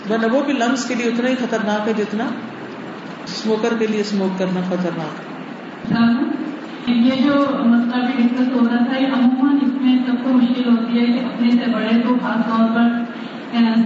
ورنہ 0.10 0.34
وہ 0.34 0.44
بھی 0.44 0.54
لنگس 0.54 0.86
کے 0.86 0.96
لیے 0.96 1.06
اتنا 1.06 1.30
ہی 1.30 1.36
خطرناک 1.36 1.88
ہے 1.88 1.94
جتنا 1.98 2.24
اسموکر 3.24 3.74
کے 3.80 3.88
لیے 3.88 4.02
اسموک 4.02 4.40
کرنا 4.40 4.62
خطرناک 4.70 5.22
ہے۔ 5.92 6.92
یہ 6.94 7.12
جو 7.24 7.46
مسئلہ 7.66 8.06
بھی 8.06 8.24
ڈسکس 8.24 8.54
ہو 8.54 8.68
رہا 8.70 8.84
تھا، 8.84 8.98
یہ 9.00 9.08
عموماً 9.08 9.56
اس 9.56 9.82
میں 9.82 9.98
سب 10.08 10.24
کو 10.24 10.30
مشکل 10.30 10.70
ہوتی 10.70 11.00
ہے 11.00 11.06
کہ 11.06 11.26
اپنے 11.26 11.52
سے 11.52 11.72
بڑے 11.72 12.02
کو 12.02 12.16
خاص 12.22 12.46
طور 12.46 12.76
پر 12.76 13.02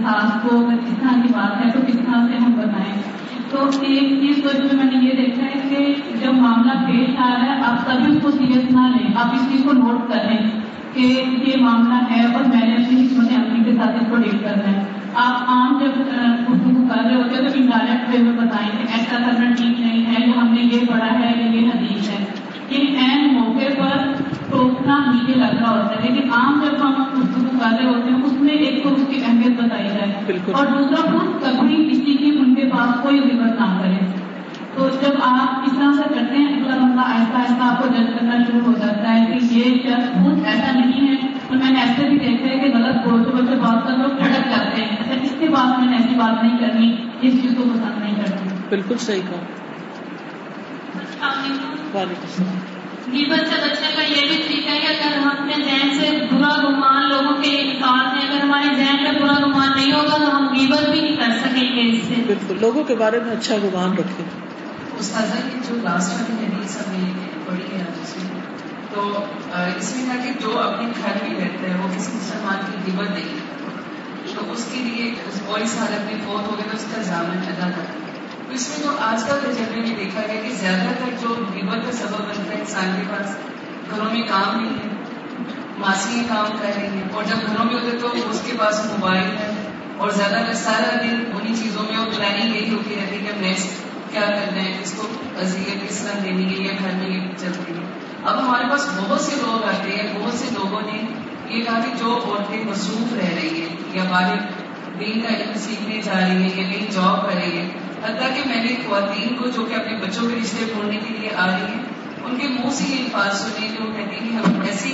ساس 0.02 0.32
کو 0.42 0.70
کس 0.84 0.94
طرح 1.00 1.20
کی 1.22 1.28
بات 1.32 1.64
ہے، 1.64 1.70
تو 1.70 1.80
کس 1.86 1.96
طرح 1.96 2.26
سے 2.26 2.36
ہم 2.36 2.52
بتائیں 2.52 3.02
تو 3.50 3.68
ایک 3.80 4.20
چیز 4.20 4.44
تو 4.44 4.62
جو 4.62 4.76
میں 4.76 4.84
نے 4.84 5.06
یہ 5.06 5.12
دیکھا 5.12 5.42
ہے 5.42 5.68
کہ 5.68 5.94
جب 6.24 6.32
معاملہ 6.34 6.72
پیش 6.86 7.10
آ 7.18 7.30
رہا 7.30 7.56
ہے، 7.56 7.62
آپ 7.64 7.86
کبھی 7.86 8.16
اس 8.16 8.22
کو 8.22 8.30
سیریس 8.30 8.70
نہ 8.70 8.80
لیں۔ 8.80 9.10
آپ 9.16 9.34
اس 9.34 9.48
چیز 9.52 9.64
کو 9.64 9.72
نوٹ 9.72 10.12
کر 10.12 10.18
لیں 10.30 10.50
کہ 10.94 11.22
یہ 11.46 11.62
معاملہ 11.62 11.94
ہے 12.10 12.26
اور 12.34 12.44
میں 12.44 12.68
نے 12.68 12.74
اپنی 12.74 13.06
حکمت 13.06 13.32
عملی 13.32 13.64
کے 13.64 13.76
ساتھ 13.76 13.96
اس 13.96 14.06
کو 14.10 14.16
ڈیل 14.16 14.38
کرنا 14.38 14.72
ہے۔ 14.72 14.82
آپ 15.14 15.48
عام 15.48 15.78
جب 15.80 16.00
گفتگو 16.50 16.88
کر 16.88 17.04
رہے 17.04 17.14
ہوتے 17.14 17.42
ہیں 17.42 17.48
تو 17.48 17.54
انڈائریکٹ 17.54 18.14
وے 18.14 18.22
میں 18.22 18.32
بتائیں 18.32 18.70
کہ 18.78 18.92
ایسا 18.92 19.16
کرنا 19.18 19.50
ٹھیک 19.50 19.80
نہیں 19.80 20.06
ہے 20.06 20.26
یا 20.26 20.40
ہم 20.40 20.54
نے 20.54 20.62
یہ 20.62 20.86
پڑھا 20.86 21.18
ہے 21.18 21.32
یا 21.36 21.46
یہ 21.46 21.68
حدیث 21.68 22.10
ہے۔ 22.10 22.24
یہ 22.70 22.98
عین 22.98 23.34
موقع 23.34 23.82
پر 23.82 24.12
ٹوکنا 24.50 24.98
نیچے 25.12 25.38
لگ 25.38 25.62
رہا 25.62 25.70
ہوتا 25.70 26.04
ہے۔ 26.04 26.08
لیکن 26.08 26.28
عام 26.32 26.64
جب 26.64 26.86
ہم 26.86 27.02
رہے 27.64 27.86
ہوتے 27.86 28.10
ہیں 28.10 28.22
اس 28.22 28.32
میں 28.32 28.54
ایک 28.54 28.82
تو 28.82 28.94
اس 28.94 29.02
کی 29.10 29.20
اہمیت 29.24 29.60
بتائی 29.60 29.88
جائے۔ 29.88 30.22
بالکل۔ 30.26 30.52
اور 30.54 30.66
دوسرا 30.66 31.10
خود 31.10 31.42
کبھی 31.42 31.88
کسی 31.90 32.16
کی 32.16 32.36
ان 32.38 32.54
کے 32.54 32.64
پاس 32.64 33.02
کوئی 33.02 33.18
ضرورت 33.18 33.60
نہ 33.60 33.78
کرے۔ 33.82 34.06
تو 34.74 34.88
جب 34.88 35.14
آپ 35.22 35.62
اس 35.66 35.72
طرح 35.76 35.92
سے 35.92 36.02
کرتے 36.14 36.36
ہیں 36.36 36.60
اگلا 36.60 36.76
بندہ 36.76 37.00
آہستہ 37.00 37.36
آہستہ 37.36 37.62
آپ 37.62 37.82
کو 37.82 37.88
جج 37.88 38.06
کرنا 38.18 38.44
شروع 38.46 38.60
ہو 38.60 38.72
جاتا 38.72 39.14
ہے 39.14 39.26
کہ 39.26 39.54
یہ 39.54 39.64
شخص 39.82 40.24
خود 40.24 40.38
ایسا 40.46 40.78
نہیں 40.78 41.08
ہے۔ 41.08 41.14
اور 41.48 41.56
میں 41.56 41.70
نے 41.70 41.80
ایسے 41.80 42.08
بھی 42.08 42.18
دیکھا 42.18 42.46
ہے 42.48 42.58
کہ 42.58 42.76
غلط 42.76 43.08
بولتے 43.08 43.30
بولتے 43.30 43.54
بات 43.54 43.86
کر 43.86 43.96
لوگ 43.96 44.10
کھڑک 44.18 44.48
جاتے 44.48 44.82
ہیں۔ 44.82 44.96
اچھا 45.00 45.14
اس 45.22 45.34
کے 45.38 45.48
بعد 45.48 45.78
میں 45.78 45.86
نے 45.86 45.96
ایسی 45.96 46.14
بات 46.14 46.44
نہیں 46.44 46.58
کرنی 46.58 46.96
اس 47.20 47.42
چیز 47.42 47.54
کو 47.56 47.62
پسند 47.62 48.02
نہیں 48.02 48.14
کرنی 48.14 48.48
بالکل 48.68 48.96
صحیح 48.98 49.20
کہا۔ 49.20 49.44
وعلیکم 51.94 52.22
السلام۔ 52.22 52.77
غیبت 53.08 53.48
سے 53.48 53.60
بچنے 53.60 53.90
کا 53.96 54.02
یہ 54.04 54.26
بھی 54.28 54.36
طریقہ 54.38 54.70
ہے 54.70 54.80
کہ 54.80 55.02
اگر 55.02 55.16
ہم 55.16 55.28
اپنے 55.28 55.54
ذہن 55.64 55.90
سے 55.94 56.08
برا 56.30 56.54
گمان 56.58 57.08
لوگوں 57.08 57.36
کے 57.42 57.50
نکال 57.64 58.04
دیں 58.10 58.26
اگر 58.26 58.42
ہمارے 58.42 58.74
ذہن 58.76 59.02
میں 59.02 59.12
برا 59.20 59.38
گمان 59.38 59.70
نہیں 59.76 59.92
ہوگا 59.92 60.16
تو 60.16 60.36
ہم 60.36 60.48
غیبت 60.50 60.88
بھی 60.90 61.00
نہیں 61.00 61.16
کر 61.16 61.38
سکیں 61.38 61.76
گے 61.76 61.88
اس 61.88 62.02
سے۔ 62.08 62.22
بالکل 62.26 62.60
لوگوں 62.60 62.84
کے 62.84 62.94
بارے 62.96 63.20
میں 63.20 63.32
اچھا 63.32 63.56
گمان 63.64 63.96
رکھے 63.98 64.24
استاذہ 64.98 65.38
کی 65.44 65.58
جو 65.68 65.74
لاسٹ 65.82 66.12
والی 66.12 66.44
حدیث 66.44 66.76
ہم 66.78 66.94
نے 66.94 67.10
پڑھی 67.46 67.68
ہے 67.72 67.84
اس 68.02 68.16
میں 68.16 68.40
تو 68.92 69.02
اس 69.76 69.94
میں 69.96 70.04
تھا 70.04 70.16
کہ 70.24 70.32
جو 70.40 70.58
اپنے 70.58 70.88
گھر 70.96 71.22
میں 71.22 71.38
رہتا 71.40 71.68
ہے 71.68 71.76
وہ 71.82 71.88
کسی 71.96 72.12
مسلمان 72.14 72.64
کی 72.66 72.78
غیبت 72.86 73.10
نہیں 73.10 73.46
تو 74.34 74.52
اس 74.52 74.66
کے 74.72 74.82
لیے 74.84 75.10
کوئی 75.46 75.66
سال 75.68 75.94
اپنے 75.94 76.18
فوت 76.24 76.46
ہو 76.46 76.56
گئے 76.56 76.68
تو 76.70 76.76
اس 76.76 76.86
کا 76.94 77.02
ضامن 77.02 77.38
ادا 77.46 77.68
کرتا 77.68 77.92
ہے 77.92 77.97
تو 78.48 78.54
اس 78.54 78.68
میں 78.68 78.86
جو 78.86 78.96
آج 78.98 79.24
کل 79.24 79.52
تجربے 79.52 79.80
میں 79.80 79.96
دیکھا 79.96 80.20
گیا 80.26 80.40
کہ 80.42 80.50
زیادہ 80.50 80.88
تر 80.98 81.10
جو 81.20 81.28
غیبت 81.54 81.86
کا 81.86 81.92
سبب 81.92 82.20
بنتا 82.20 82.54
ہے 82.54 82.58
انسان 82.58 82.96
کے 82.96 83.02
پاس 83.10 83.36
گھروں 83.90 84.12
میں 84.12 84.22
کام 84.22 84.60
نہیں 84.60 84.74
ہے 84.74 84.96
ماسیاں 85.78 86.24
کام 86.28 86.56
کر 86.62 86.70
رہی 86.76 86.86
ہیں۔ 86.86 87.02
اور 87.12 87.24
جب 87.24 87.36
گھروں 87.46 87.64
میں 87.64 87.74
ہوتے 87.74 87.96
تو 87.98 88.30
اس 88.30 88.42
کے 88.46 88.52
پاس 88.58 88.84
موبائل 88.84 89.22
ہے 89.22 89.66
اور 89.96 90.10
زیادہ 90.10 90.44
تر 90.46 90.54
سارا 90.54 90.96
دن 91.02 91.24
انہیں 91.34 91.54
چیزوں 91.62 91.82
میں 91.82 91.98
وہ 91.98 92.04
پلاننگ 92.04 92.56
یہی 92.56 92.74
ہوتی 92.74 92.94
رہتی 92.94 93.16
ہے 93.16 93.20
کہ 93.20 93.28
ہم 93.28 93.40
نیکسٹ 93.40 93.66
کیا 94.12 94.20
کرنا 94.20 94.64
ہے 94.64 94.76
کس 94.82 94.92
کو 94.92 95.08
اذیت 95.40 95.88
کس 95.88 95.98
طرح 95.98 96.24
دینی 96.24 96.58
ہے 96.58 96.64
یا 96.64 96.72
گھر 96.78 96.90
میں 96.98 97.08
یہ 97.08 97.20
چلتی 97.36 97.72
ہے۔ 97.72 97.82
اب 98.24 98.48
ہمارے 98.48 98.64
پاس 98.70 98.88
بہت 98.96 99.20
سے 99.20 99.36
لوگ 99.36 99.68
آتے 99.68 99.90
ہیں، 99.90 100.18
بہت 100.18 100.34
سے 100.34 100.44
لوگوں 100.54 100.80
نے 100.80 101.04
یہ 101.48 101.64
کہا 101.64 101.78
کہ 101.78 101.98
جو 101.98 102.20
عورتیں 102.24 102.64
مصروف 102.64 103.12
رہ 103.12 103.34
رہی 103.34 103.60
ہیں 103.60 103.68
یا 103.92 104.02
ہمارے 104.02 104.34
دین 105.00 105.20
کا 105.20 105.28
علم 105.28 105.52
سیکھنے 105.56 106.00
جا 106.04 106.12
رہی 106.12 106.42
ہیں 106.42 106.50
یا 106.56 106.72
کہیں 106.72 106.90
جاب 106.90 107.28
کر 107.28 107.34
رہی 107.34 107.58
ہیں 107.58 107.68
حتیٰ 108.02 108.28
کہ 108.34 108.48
میں 108.48 108.62
نے 108.64 108.74
خواتین 108.84 109.36
کو 109.36 109.48
جو 109.48 109.64
کہ 109.64 109.74
اپنے 109.74 109.96
بچوں 109.96 110.28
کے 110.28 110.36
رشتے 110.42 110.64
ڈھونڈنے 110.72 110.98
کے 111.06 111.14
لیے 111.18 111.30
آ 111.36 111.46
رہی 111.46 111.72
ہیں 111.72 111.82
ان 112.24 112.36
کے 112.38 112.48
منہ 112.48 112.70
سے 112.70 112.84
یہ 112.84 112.98
الفاظ 112.98 113.40
سنے 113.40 113.68
کہ 113.68 113.82
وہ 113.82 113.92
کہتے 113.92 114.16
ہیں 114.16 114.28
کہ 114.30 114.36
ہم 114.36 114.60
ایسی 114.66 114.92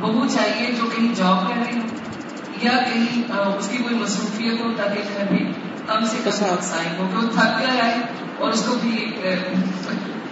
بہو 0.00 0.26
چاہیے 0.34 0.72
جو 0.72 0.86
کہیں 0.96 1.14
جاب 1.14 1.48
کر 1.48 1.62
رہی 1.66 1.78
ہو 1.78 2.62
یا 2.62 2.76
کہیں 2.84 3.32
اس 3.56 3.68
کی 3.68 3.78
کوئی 3.78 3.94
مصروفیت 3.94 4.60
ہو 4.60 4.72
تاکہ 4.76 5.14
گھر 5.14 5.30
میں 5.30 5.44
کم 5.86 6.04
سے 6.04 6.18
کم 6.24 6.54
مسائل 6.54 6.88
ہو 6.98 7.06
کہ 7.10 7.16
وہ 7.16 7.30
تھک 7.30 7.58
کر 7.58 7.80
آئے 7.82 7.94
اور 8.38 8.52
اس 8.52 8.64
کو 8.68 8.74
بھی 8.82 8.96
ایک 8.96 9.24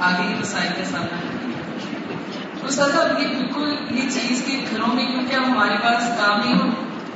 آگے 0.00 0.22
ہی 0.22 0.34
مسائل 0.34 0.72
کا 0.76 0.84
سامنا 0.84 1.40
اس 2.66 2.76
طرح 2.76 3.20
یہ 3.20 3.26
بالکل 3.28 3.74
یہ 3.90 4.08
چیز 4.10 4.42
کہ 4.46 4.56
گھروں 4.70 4.94
میں 4.94 5.06
کیونکہ 5.06 5.34
ہمارے 5.34 5.76
پاس 5.82 6.08
کام 6.18 6.40
نہیں 6.40 6.54
ہو؟ 6.54 6.68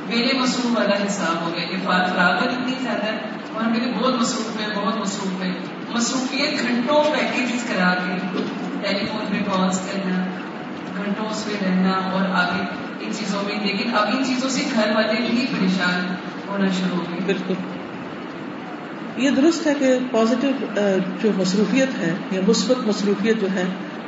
میرے 0.07 0.39
مصروف 0.39 0.77
والا 0.77 0.97
حساب 1.07 1.45
ہو 1.45 1.51
گیا 1.57 1.67
کہ 1.71 1.77
فراغت 1.85 2.49
اتنی 2.49 2.75
زیادہ 2.83 3.05
ہے 3.05 3.36
اور 3.57 3.65
میرے 3.65 3.93
بہت 3.93 4.15
مصروف 4.15 4.61
ہے 4.61 4.67
بہت 4.75 4.97
مصروف 4.97 5.43
ہے 5.43 5.51
مصروفیت 5.91 6.63
گھنٹوں 6.63 7.05
پیکیجز 7.05 7.69
کرا 7.69 7.95
کے 7.95 8.43
ٹیلی 8.83 9.07
فون 9.07 9.27
پہ 9.27 9.51
کالس 9.51 9.81
کرنا 9.81 10.25
گھنٹوں 10.97 11.27
اس 11.27 11.45
پہ 11.45 11.65
رہنا 11.65 11.91
اور 11.91 12.21
آگے 12.31 12.63
ان 13.01 13.13
چیزوں 13.13 13.43
میں 13.47 13.67
لیکن 13.67 13.97
اب 13.97 14.17
ان 14.17 14.25
چیزوں 14.25 14.49
سے 14.49 14.61
گھر 14.75 14.93
والے 14.95 15.21
بھی 15.31 15.47
پریشان 15.47 16.15
ہونا 16.49 16.67
شروع 16.67 16.99
ہو 16.99 17.05
گئے۔ 17.11 17.21
بالکل۔ 17.27 17.55
یہ 19.17 19.31
درست 19.31 19.67
ہے 19.67 19.75
کہ 19.79 19.99
پازیٹیو 20.11 20.51
جو 21.23 21.31
مصروفیت 21.37 21.89
ہے 21.99 22.15
یا 22.31 22.41
مثبت 22.49 22.87
مصروفیت 22.87 23.41
جو 23.41 23.47
ہے 23.55 23.65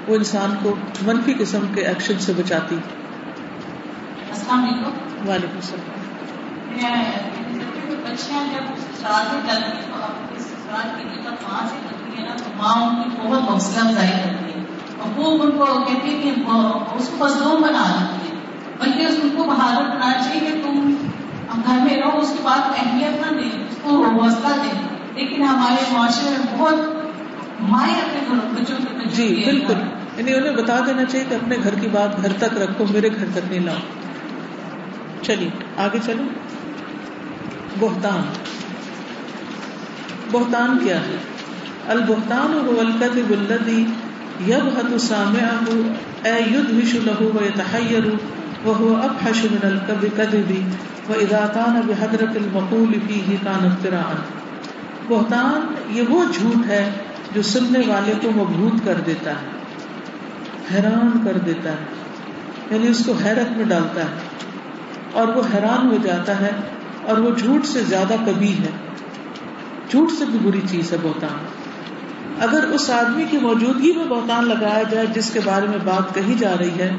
وہ 0.06 0.16
انسان 0.16 0.54
کو 0.62 0.74
منفی 1.02 1.34
قسم 1.38 1.66
کے 1.74 1.80
ایکشن 1.80 2.18
سے 2.18 2.32
بچاتی۔ 2.36 2.76
السلام 4.30 4.64
علیکم۔ 4.64 5.28
وعلیکم 5.28 5.56
السلام۔ 5.56 7.37
بچیاں 8.10 8.44
جب 8.44 8.62
سسرال 8.76 9.26
میں 9.32 9.40
جاتی 9.46 9.76
ہیں 9.76 9.82
تو 9.88 10.04
اپنے 10.04 10.38
سسرال 10.38 10.88
کی 10.96 11.20
جب 11.24 11.30
ماں 11.30 11.68
سے 11.68 11.76
کرتی 11.88 12.22
ہے 12.22 12.28
نا 12.28 12.34
تو 12.36 12.50
ماں 12.56 12.74
ان 12.74 13.02
کی 13.02 13.16
بہت 13.22 13.50
حوصلہ 13.50 13.84
افزائی 13.84 14.10
کرتی 14.10 14.52
ہے۔ 14.52 14.64
اور 14.98 15.40
ان 15.40 15.50
کو 15.50 15.64
کہتی 15.86 16.14
ہے 16.14 16.22
کہ 16.22 16.28
اس 16.94 17.08
کو 17.08 17.16
مظلوم 17.16 17.62
بنا 17.62 17.84
دیتی 18.00 18.28
ہے۔ 18.28 18.40
بلکہ 18.78 19.22
ان 19.22 19.28
کو 19.36 19.42
بہادر 19.44 19.82
بنانا 19.82 20.24
چاہیے۔ 20.24 20.40
کہ 20.40 20.62
تم 20.64 20.94
گھر 21.66 21.78
میں 21.78 21.96
رہو 21.96 22.18
اس 22.18 22.32
کے 22.36 22.42
بعد 22.42 22.58
اہمیت 22.76 23.26
نہ 23.26 23.38
دیں 23.38 23.62
اس 23.70 23.76
کو 23.82 24.04
حوصلہ 24.04 24.62
دیں۔ 24.62 24.80
لیکن 25.14 25.42
ہمارے 25.42 25.84
معاشرے 25.92 26.30
میں 26.30 26.58
بہت 26.58 26.74
مائیں 27.60 27.94
اپنے 27.94 28.40
بچوں 28.54 28.76
جی 29.04 29.42
بالکل۔ 29.44 29.74
یعنی 30.16 30.34
انہیں 30.34 30.56
بتا 30.56 30.78
دینا 30.86 31.04
چاہیے 31.04 31.26
کہ 31.28 31.34
اپنے 31.34 31.56
گھر 31.62 31.74
کی 31.74 31.88
بات 31.88 32.22
گھر 32.22 32.32
تک 32.32 32.58
رکھو 32.58 32.84
میرے 32.90 33.08
گھر 33.08 33.24
تک 33.34 33.40
نہیں 33.50 33.60
لاؤ۔ 33.60 33.76
چلیے 35.22 35.48
آگے 35.76 35.98
چلو۔ 36.06 36.22
بہتان۔ 37.80 38.22
بہتان 40.32 40.78
کیا 40.84 40.96
ہے؟ 41.06 41.16
البہتان 41.92 42.54
هو 42.62 42.80
الكذب 42.80 43.30
الذي 43.34 43.78
يبهت 44.46 44.90
سامعه 45.02 45.76
اي 46.24 46.40
يدهش 46.46 46.90
له 47.06 47.28
ويتحير، 47.36 48.08
وهو 48.64 48.90
ابحش 49.02 49.40
من 49.52 49.64
الكذب 49.68 50.50
واذا 51.08 51.42
كان 51.54 51.80
بحضرة 51.86 52.34
المقول 52.38 52.92
فيه 53.06 53.36
كان 53.44 53.66
افتراء 53.66 54.10
بہتان 55.08 55.60
یہ 55.90 56.10
وہ 56.14 56.24
جھوٹ 56.32 56.66
ہے 56.70 56.80
جو 57.34 57.42
سننے 57.50 57.84
والے 57.86 58.14
کو 58.22 58.32
مبہوت 58.36 58.84
کر 58.84 59.00
دیتا 59.06 59.36
ہے، 59.38 59.48
حیران 60.72 61.20
کر 61.24 61.38
دیتا 61.46 61.70
ہے 61.72 61.86
یعنی 62.70 62.88
اس 62.88 63.04
کو 63.06 63.12
حیرت 63.24 63.56
میں 63.56 63.68
ڈالتا 63.68 64.02
ہے، 64.02 64.26
اور 65.12 65.36
وہ 65.36 65.42
حیران 65.54 65.90
ہو 65.90 65.98
جاتا 66.04 66.40
ہے 66.40 66.50
اور 67.08 67.18
وہ 67.18 67.30
جھوٹ 67.34 67.66
سے 67.66 67.80
زیادہ 67.80 68.14
کبھی 68.26 68.52
ہے۔ 68.52 68.70
جھوٹ 69.90 70.10
سے 70.18 70.24
بھی 70.24 70.38
بری 70.38 70.60
چیز 70.70 70.92
ہے 70.92 70.96
بہتان۔ 71.02 71.38
اگر 72.40 72.64
اس 72.64 72.90
آدمی 72.90 73.24
کی 73.30 73.38
موجودگی 73.38 73.92
میں 73.96 74.04
بہتان 74.04 74.48
لگایا 74.48 74.82
جائے 74.82 75.06
جس 75.06 75.30
کے 75.30 75.40
بارے 75.44 75.66
میں 75.68 75.78
بات 75.84 76.14
کہی 76.14 76.34
جا 76.38 76.54
رہی 76.58 76.78
ہے، 76.78 76.90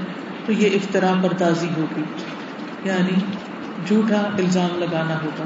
تو 0.46 0.52
یہ 0.52 0.70
افطرا 0.74 1.14
پردازی 1.24 1.68
ہوگی۔ 1.78 2.02
یعنی 2.84 3.14
جھوٹا 3.88 4.22
الزام 4.38 4.80
لگانا 4.80 5.22
ہوگا۔ 5.24 5.46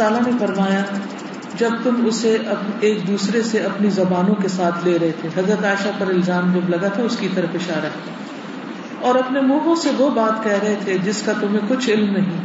تعالیٰ 0.01 0.21
نے 0.27 0.31
فرمایا، 0.39 0.83
جب 1.57 1.69
تم 1.83 2.05
اسے 2.05 2.37
ایک 2.79 3.07
دوسرے 3.07 3.41
سے 3.41 3.59
اپنی 3.59 3.89
زبانوں 3.89 4.35
کے 4.35 4.47
ساتھ 4.47 4.87
لے 4.87 4.97
رہے 5.01 5.11
تھے۔ 5.21 5.29
حضرت 5.37 5.65
عائشہ 5.65 5.87
پر 5.97 6.07
الزام 6.07 6.51
جب 6.53 6.69
لگا 6.69 6.87
تھا، 6.87 7.03
اس 7.03 7.17
کی 7.17 7.27
طرف 7.33 7.49
اشارہ۔ 7.53 7.85
اور 9.01 9.15
اپنے 9.15 9.41
منہوں 9.41 9.75
سے 9.75 9.89
وہ 9.97 10.09
بات 10.09 10.43
کہہ 10.43 10.63
رہے 10.63 10.75
تھے 10.83 10.97
جس 10.97 11.21
کا 11.21 11.31
تمہیں 11.41 11.59
کچھ 11.67 11.89
علم 11.89 12.11
نہیں۔ 12.11 12.43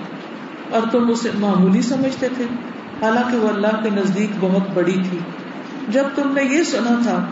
اور 0.70 0.80
تم 0.92 1.10
اسے 1.10 1.28
معمولی 1.34 1.82
سمجھتے 1.82 2.28
تھے۔ 2.36 2.44
حالانکہ 3.02 3.36
وہ 3.36 3.48
اللہ 3.48 3.82
کے 3.82 3.90
نزدیک 3.90 4.30
بہت 4.40 4.70
بڑی 4.74 4.98
تھی۔ 5.10 5.18
جب 5.88 6.04
تم 6.14 6.32
نے 6.32 6.42
یہ 6.42 6.62
سنا 6.62 7.02
تھا، 7.02 7.24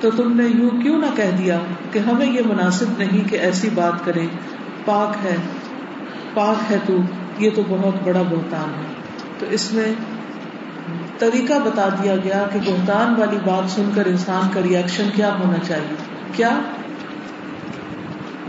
تو 0.00 0.10
تم 0.10 0.40
نے 0.40 0.44
یوں 0.44 0.70
کیوں 0.70 0.98
نہ 0.98 1.06
کہہ 1.16 1.36
دیا 1.38 1.58
کہ 1.92 1.98
ہمیں 1.98 2.26
یہ 2.26 2.40
مناسب 2.46 2.86
نہیں 2.98 3.28
کہ 3.28 3.36
ایسی 3.36 3.68
بات 3.74 4.04
کرے 4.04 4.26
پاک 4.84 5.24
ہے 5.24 5.36
پاک 6.34 6.72
ہے 6.72 6.78
تو 6.86 6.96
یہ 7.38 7.50
تو 7.54 7.62
بہت 7.68 8.02
بڑا 8.04 8.22
بہتان 8.22 8.68
ہے۔ 8.68 8.97
تو 9.38 9.46
اس 9.50 9.72
میں 9.72 9.94
طریقہ 11.18 11.52
بتا 11.64 11.88
دیا 12.02 12.16
گیا 12.16 12.46
کہ 12.52 12.58
بہتان 12.66 13.14
والی 13.20 13.36
بات 13.44 13.70
سن 13.70 13.90
کر 13.94 14.06
انسان 14.06 14.48
کا 14.54 14.60
ریئیکشن 14.62 15.08
کیا 15.14 15.36
ہونا 15.38 15.64
چاہیے؟ 15.66 15.96
کیا؟ 16.36 16.60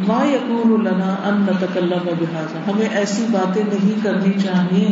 ما 0.07 0.25
یقون 0.25 0.83
لنا 0.83 1.15
ان 1.23 1.41
نتکلم 1.41 2.09
بحاظا 2.19 2.71
ہمیں 2.71 2.89
ایسی 2.91 3.25
باتیں 3.31 3.63
نہیں 3.63 4.03
کرنی 4.03 4.31
چاہیے۔ 4.31 4.87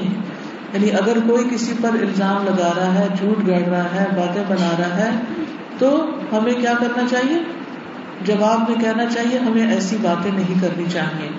یعنی 0.73 0.91
اگر 0.91 1.17
کوئی 1.27 1.49
کسی 1.49 1.73
پر 1.81 1.89
الزام 1.89 2.45
لگا 2.45 2.73
رہا 2.77 2.93
ہے، 2.93 3.07
جھوٹ 3.17 3.47
گڑ 3.47 3.69
رہا 3.69 3.95
ہے، 3.95 4.05
باتیں 4.15 4.43
بنا 4.47 4.75
رہا 4.79 4.97
ہے، 4.97 5.09
تو 5.79 6.05
ہمیں 6.31 6.53
کیا 6.53 6.73
کرنا 6.79 7.07
چاہیے؟ 7.09 7.43
جواب 8.21 8.69
میں 8.69 8.79
کہنا 8.79 9.05
چاہیے، 9.05 9.39
ہمیں 9.39 9.71
ایسی 9.71 9.97
باتیں 10.01 10.31
نہیں 10.31 10.61
کرنی 10.61 10.85
چاہیے۔ 10.93 11.29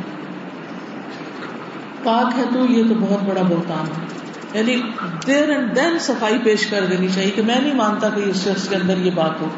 پاک 2.03 2.39
ہے 2.39 2.45
تو 2.53 2.73
یہ 2.73 2.83
تو 2.89 2.95
بہت 3.01 3.29
بڑا 3.29 3.43
بہتان 3.43 3.87
ہے۔ 3.87 4.08
یعنی 4.53 4.83
دیر 5.27 5.51
اینڈ 5.51 5.77
دین 5.77 5.99
صفائی 5.99 6.39
پیش 6.39 6.67
کر 6.67 6.87
دینی 6.87 7.09
چاہیے 7.09 7.31
کہ 7.31 7.43
میں 7.43 7.61
نہیں 7.61 7.75
مانتا 7.75 8.09
کہ 8.09 8.21
اس 8.21 8.45
شخص 8.45 8.69
کے 8.69 8.77
اندر 8.77 8.99
یہ 8.99 9.11
بات 9.11 9.41
ہو۔ 9.41 9.49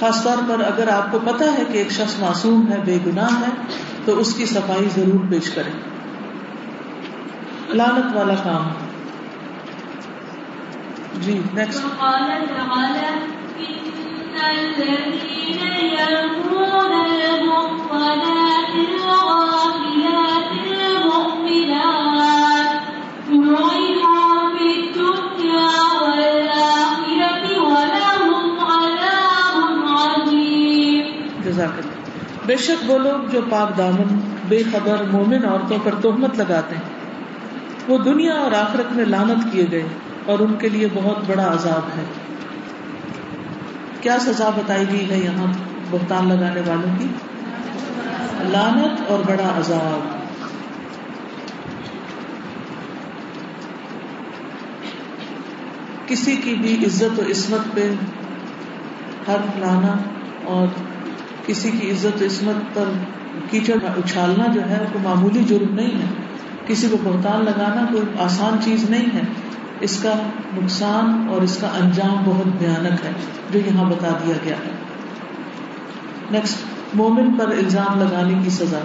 خاص 0.00 0.24
طور 0.24 0.36
پر 0.48 0.60
اگر 0.60 0.88
آپ 0.88 1.12
کو 1.12 1.18
پتا 1.18 1.44
ہے 1.58 1.64
کہ 1.72 1.78
ایک 1.78 1.92
شخص 1.92 2.20
معصوم 2.20 2.72
ہے، 2.72 2.76
بے 2.84 2.98
گناہ 3.06 3.40
ہے، 3.40 3.50
تو 4.04 4.18
اس 4.18 4.34
کی 4.34 4.46
صفائی 4.46 4.88
ضرور 4.96 5.24
پیش 5.30 5.50
کریں۔ 5.50 5.72
لانت 7.74 8.16
والا 8.16 8.34
کام۔ 8.34 8.68
جی 11.20 11.40
نیکسٹ 11.54 11.84
بے 32.48 32.56
شک 32.56 32.90
وہ 32.90 32.98
لوگ 32.98 33.30
جو 33.32 33.40
پاک 33.50 33.78
دامن، 33.78 34.20
بے 34.48 34.62
خبر 34.72 35.04
مومن 35.10 35.44
عورتوں 35.44 35.78
پر 35.84 35.94
تہمت 36.02 36.36
لگاتے 36.36 36.74
ہیں۔ 36.74 36.82
وہ 37.88 37.98
دنیا 37.98 38.32
اور 38.32 38.52
آخرت 38.52 38.92
میں 38.92 39.04
لانت 39.04 39.52
کیے 39.52 39.66
گئے 39.70 39.82
اور 40.26 40.38
ان 40.38 40.56
کے 40.56 40.68
لیے 40.68 40.88
بہت 40.94 41.18
بڑا 41.26 41.52
عذاب 41.52 41.98
ہے۔ 41.98 42.04
کیا 44.00 44.18
سزا 44.18 44.48
بتائی 44.48 44.84
گئی 44.92 45.10
ہے 45.10 45.18
یہاں 45.18 45.52
بہتان 45.90 46.28
لگانے 46.28 46.60
والوں 46.66 46.98
کی؟ 46.98 47.06
لانت 48.52 49.00
اور 49.08 49.18
بڑا 49.18 49.58
عذاب۔ 49.58 50.18
کسی 56.08 56.36
کی 56.36 56.54
بھی 56.54 56.84
عزت 56.86 57.18
و 57.18 57.22
عصمت 57.30 57.74
پہ 57.74 57.90
حرف 59.28 59.58
لانا 59.58 59.96
اور 60.44 60.66
کسی 61.48 61.70
کی 61.70 61.90
عزت 61.90 62.22
عصمت 62.22 62.74
پر 62.74 62.84
کیچڑ 63.50 63.74
اچھالنا 63.96 64.46
جو 64.52 64.60
ہے 64.60 64.86
کوئی 64.92 65.04
معمولی 65.04 65.44
جرم 65.44 65.74
نہیں 65.74 66.02
ہے۔ 66.02 66.06
کسی 66.66 66.88
کو 66.88 66.96
بہتان 67.04 67.44
لگانا 67.44 67.86
کوئی 67.90 68.02
آسان 68.20 68.58
چیز 68.64 68.90
نہیں 68.90 69.06
ہے۔ 69.14 69.20
اس 69.80 70.02
کا 70.02 70.12
نقصان 70.54 71.26
اور 71.30 71.42
اس 71.42 71.58
کا 71.60 71.66
انجام 71.66 72.22
بہت 72.24 72.46
بھیانک 72.46 73.04
ہے، 73.04 73.12
جو 73.50 73.58
یہاں 73.58 73.84
بتا 73.84 74.08
دیا 74.26 74.36
گیا 74.44 74.56
ہے۔ 74.56 74.70
نیکسٹ 76.30 76.58
مومن 76.94 77.36
پر 77.38 77.48
الزام 77.48 78.00
لگانے 78.00 78.42
کی 78.44 78.50
سزا۔ 78.50 78.78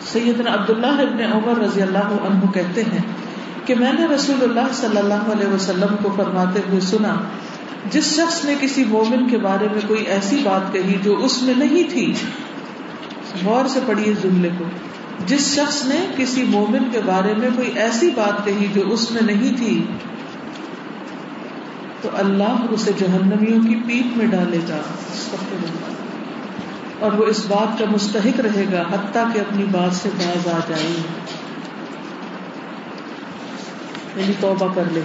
سیدنا 0.00 0.54
عبداللہ 0.54 0.86
ابن 0.86 1.22
عمر 1.32 1.58
رضی 1.58 1.82
اللہ 1.82 1.98
عنہ 1.98 2.50
کہتے 2.54 2.82
ہیں 2.82 3.02
کہ 3.64 3.74
میں 3.74 3.92
نے 3.92 4.06
رسول 4.06 4.42
اللہ 4.42 4.72
صلی 4.72 4.98
اللہ 4.98 5.30
علیہ 5.32 5.46
وسلم 5.46 5.96
کو 6.02 6.14
فرماتے 6.16 6.60
ہوئے 6.68 6.80
سنا، 6.80 7.16
جس 7.90 8.16
شخص 8.16 8.44
نے 8.44 8.54
کسی 8.60 8.84
مومن 8.84 9.28
کے 9.28 9.38
بارے 9.38 9.68
میں 9.72 9.80
کوئی 9.88 10.04
ایسی 10.06 10.40
بات 10.42 10.72
کہی 10.72 10.98
جو 11.02 11.16
اس 11.16 11.42
میں 11.42 11.54
نہیں 11.56 11.90
تھی، 11.90 12.12
غور 13.44 13.68
سے 13.68 13.80
پڑھی 13.86 14.10
اس 14.10 14.22
جملے 14.22 14.48
کو۔ 14.58 14.64
جس 15.26 15.60
شخص 15.60 15.84
نے 15.86 16.06
کسی 16.16 16.42
مومن 16.42 16.90
کے 16.92 17.00
بارے 17.06 17.34
میں 17.34 17.48
کوئی 17.56 17.70
ایسی 17.74 18.10
بات 18.10 18.44
کہی 18.44 18.66
جو 18.74 18.82
اس 18.86 19.10
میں 19.10 19.22
نہیں 19.22 19.58
تھی 19.58 19.84
تو 22.04 22.10
اللہ 22.12 22.66
اسے 22.70 22.90
جہنمیوں 22.98 23.62
کی 23.62 23.74
پیٹ 23.86 24.16
میں 24.16 24.26
ڈالے 24.26 24.58
گا 24.68 24.80
اور 26.98 27.12
وہ 27.12 27.24
اس 27.24 27.46
بات 27.48 27.78
کا 27.78 27.84
مستحق 27.90 28.40
رہے 28.40 28.64
گا 28.72 28.82
حتیٰ 28.82 29.34
کہ 29.34 29.38
اپنی 29.38 29.64
بات 29.64 29.94
سے 29.94 30.08
باز 30.18 30.48
آ 30.48 30.58
جائے۔ 30.68 30.82
یعنی 34.16 34.32
توبہ 34.40 34.74
کر 34.74 34.82
لے۔ 34.92 35.00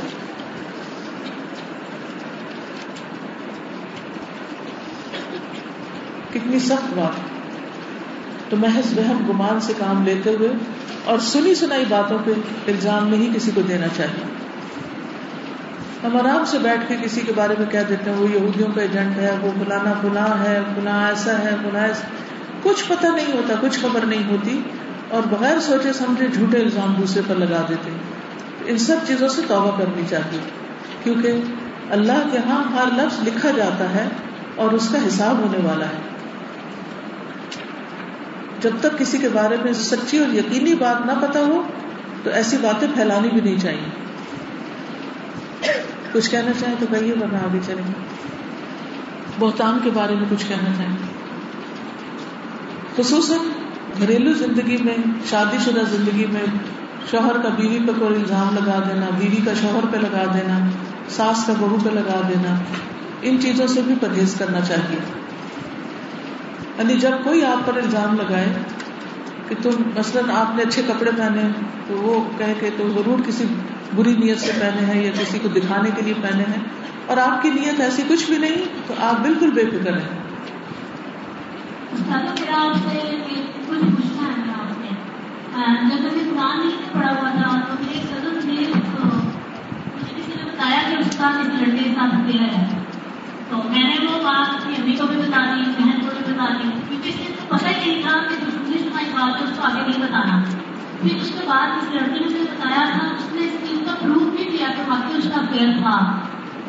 کتنی 6.33 6.59
سخت 6.59 6.97
بات۔ 6.97 7.19
تو 8.49 8.57
محض 8.57 8.97
وہم 8.97 9.25
گمان 9.29 9.59
سے 9.59 9.73
کام 9.77 10.03
لیتے 10.03 10.29
ہوئے 10.29 10.49
اور 11.03 11.19
سنی 11.19 11.55
سنائی 11.55 11.85
باتوں 11.89 12.17
پہ 12.25 12.31
الزام 12.67 13.07
نہیں 13.07 13.35
کسی 13.35 13.51
کو 13.55 13.61
دینا 13.61 13.87
چاہیے۔ 13.97 14.48
ہم 16.03 16.17
آرام 16.17 16.45
سے 16.45 16.57
بیٹھ 16.57 16.81
کے 16.87 16.95
کسی 17.03 17.21
کے 17.21 17.31
بارے 17.35 17.53
میں 17.59 17.65
کہہ 17.65 17.79
دیتے 17.89 18.09
ہیں، 18.11 18.17
وہ 18.17 18.29
یہودیوں 18.29 18.67
کا 18.75 18.81
ایجنٹ 18.81 19.17
ہے، 19.17 19.37
وہ 19.41 19.51
فلانا 19.63 19.93
فلاں 20.01 20.43
ہے، 20.43 20.61
فلاں 20.75 21.07
ایسا 21.07 21.39
ہے، 21.39 21.55
فلاں 21.63 21.87
کچھ 22.63 22.83
پتہ 22.87 23.07
نہیں 23.07 23.33
ہوتا، 23.33 23.53
کچھ 23.61 23.79
خبر 23.79 24.05
نہیں 24.05 24.31
ہوتی۔ 24.31 24.61
اور 25.09 25.21
بغیر 25.29 25.59
سوچے 25.59 25.93
سمجھے 25.93 26.27
جھوٹے 26.27 26.57
الزام 26.57 26.93
دوسرے 26.93 27.21
پر 27.27 27.35
لگا 27.35 27.65
دیتے۔ 27.69 27.89
ان 28.65 28.77
سب 28.77 28.95
چیزوں 29.07 29.27
سے 29.27 29.41
توبہ 29.47 29.77
کرنی 29.77 30.01
چاہیے۔ 30.09 30.39
کیونکہ 31.03 31.31
اللہ 31.89 32.29
کے 32.31 32.37
ہاں 32.37 32.63
ہر 32.63 33.03
لفظ 33.03 33.27
لکھا 33.27 33.49
جاتا 33.55 33.89
ہے 33.89 34.07
اور 34.55 34.71
اس 34.71 34.89
کا 34.91 35.07
حساب 35.07 35.37
ہونے 35.37 35.67
والا 35.67 35.85
ہے۔ 35.85 36.01
جب 38.61 38.71
تک 38.79 38.97
کسی 38.97 39.17
کے 39.17 39.29
بارے 39.29 39.57
میں 39.63 39.73
سچی 39.73 40.17
اور 40.17 40.35
یقینی 40.35 40.73
بات 40.73 41.05
نہ 41.05 41.11
پتا 41.21 41.39
ہو، 41.39 41.63
تو 42.23 42.29
ایسی 42.29 42.57
باتیں 42.61 42.87
پھیلانی 42.93 43.29
بھی 43.29 43.41
نہیں 43.41 43.59
چاہیے۔ 43.59 44.08
کچھ 46.13 46.29
کہنا 46.29 46.51
چاہیں 46.59 46.75
تو 46.79 46.85
کہیے، 46.91 47.13
ورنہ 47.13 47.37
آگے 47.37 47.59
چلیں 47.65 47.83
گے۔ 47.87 48.01
بہتان 49.39 49.79
کے 49.83 49.89
بارے 49.93 50.15
میں 50.15 50.25
کچھ 50.29 50.45
کہنا 50.47 50.69
چاہیں۔ 50.77 50.97
خصوصاً 52.97 53.37
گھریلو 54.01 54.33
زندگی 54.33 54.77
میں، 54.77 54.97
شادی 55.29 55.57
شدہ 55.65 55.79
زندگی 55.89 56.25
میں، 56.25 56.43
شوہر 57.11 57.39
کا 57.39 57.49
بیوی 57.49 57.79
پہ 57.87 57.99
کوئی 57.99 58.15
الزام 58.15 58.55
لگا 58.55 58.79
دینا، 58.89 59.05
بیوی 59.19 59.37
کا 59.45 59.53
شوہر 59.61 59.85
پہ 59.91 59.97
لگا 59.97 60.25
دینا، 60.33 60.69
ساس 61.09 61.45
کا 61.45 61.53
بہو 61.59 61.77
پہ 61.83 61.89
لگا 61.89 62.21
دینا، 62.29 62.55
ان 63.21 63.41
چیزوں 63.41 63.67
سے 63.67 63.81
بھی 63.81 63.95
پرہیز 64.01 64.35
کرنا 64.37 64.61
چاہیے۔ 64.61 64.97
یعنی 66.77 66.93
جب 66.93 67.11
کوئی 67.23 67.45
آپ 67.45 67.67
پر 67.67 67.77
الزام 67.77 68.15
لگائے 68.15 68.53
کہ 69.49 69.55
تم 69.61 69.69
مثلاً 69.97 70.29
آپ 70.29 70.55
نے 70.55 70.63
اچھے 70.63 70.81
کپڑے 70.87 71.11
پہنے 71.17 71.41
تو 71.87 71.93
وہ 71.93 72.29
کہہ 72.37 72.53
کے 72.59 72.69
تو 72.77 72.89
ضرور 72.89 73.19
کسی 73.27 73.45
بری 73.95 74.15
نیت 74.17 74.39
سے 74.39 74.51
پہنے 74.59 74.85
ہیں 74.85 75.03
یا 75.03 75.11
کسی 75.19 75.39
کو 75.39 75.47
دکھانے 75.47 75.89
کے 75.95 76.01
لیے 76.01 76.13
پہنے 76.21 76.43
ہیں۔ 76.43 76.63
اور 77.05 77.17
آپ 77.17 77.41
کی 77.41 77.49
نیت 77.49 77.79
ایسی 77.79 78.01
کچھ 78.07 78.25
بھی 78.29 78.37
نہیں، 78.37 78.65
تو 78.87 78.93
آپ 78.99 79.19
بالکل 79.21 79.51
بے 79.51 79.63
فکر 79.65 79.97
ہیں۔ 79.97 80.19
ہوا 87.07 87.29
تھا، 87.29 87.65
تو 87.69 87.75
میرے 90.07 90.35
نے 90.35 90.51
بتایا 90.51 90.81
کہ 90.89 92.78
تو 93.49 93.57
میں 93.69 93.83
نے 93.83 94.05
وہ 94.05 94.23
بات 94.23 94.55
اپنی 94.55 94.75
امی 94.77 94.95
کو 94.95 95.07
بھی 95.07 95.17
بتا 95.17 95.45
دی 95.45 95.61
بہن 95.77 95.99
کو 95.99 96.07
بھی 96.17 96.33
بتا 96.33 96.45
دی 96.53 96.69
کیونکہ 96.89 97.09
اس 97.09 97.15
نے 97.15 97.25
پتہ 97.47 97.65
ہی 97.65 97.91
نہیں 97.91 98.01
تھا 98.01 98.19
کہ 98.29 98.35
دوسری 98.45 99.09
بات 99.13 99.41
ہے 99.41 99.43
اس 99.43 99.57
کو 99.57 99.63
آگے 99.63 99.81
نہیں 99.87 100.01
بتانا۔ 100.01 100.43
پھر 101.01 101.15
اس 101.15 101.27
کے 101.27 101.47
بعد 101.47 101.67
اس 101.67 101.93
لڑکی 101.93 102.19
نے 102.19 102.25
مجھے 102.25 102.39
بتایا 102.39 102.85
تھا 102.91 103.07
اس 103.15 103.33
نے 103.33 103.41
اس 103.45 103.69
چیز 103.69 103.79
کا 103.85 103.93
پروف 104.01 104.23
بھی 104.23 104.57
کیا 104.57 104.67
کہ 104.77 104.89
واقعی 104.89 105.17
اس 105.17 105.27
کا 105.35 105.41
افیئر 105.41 105.69
تھا۔ 105.77 106.21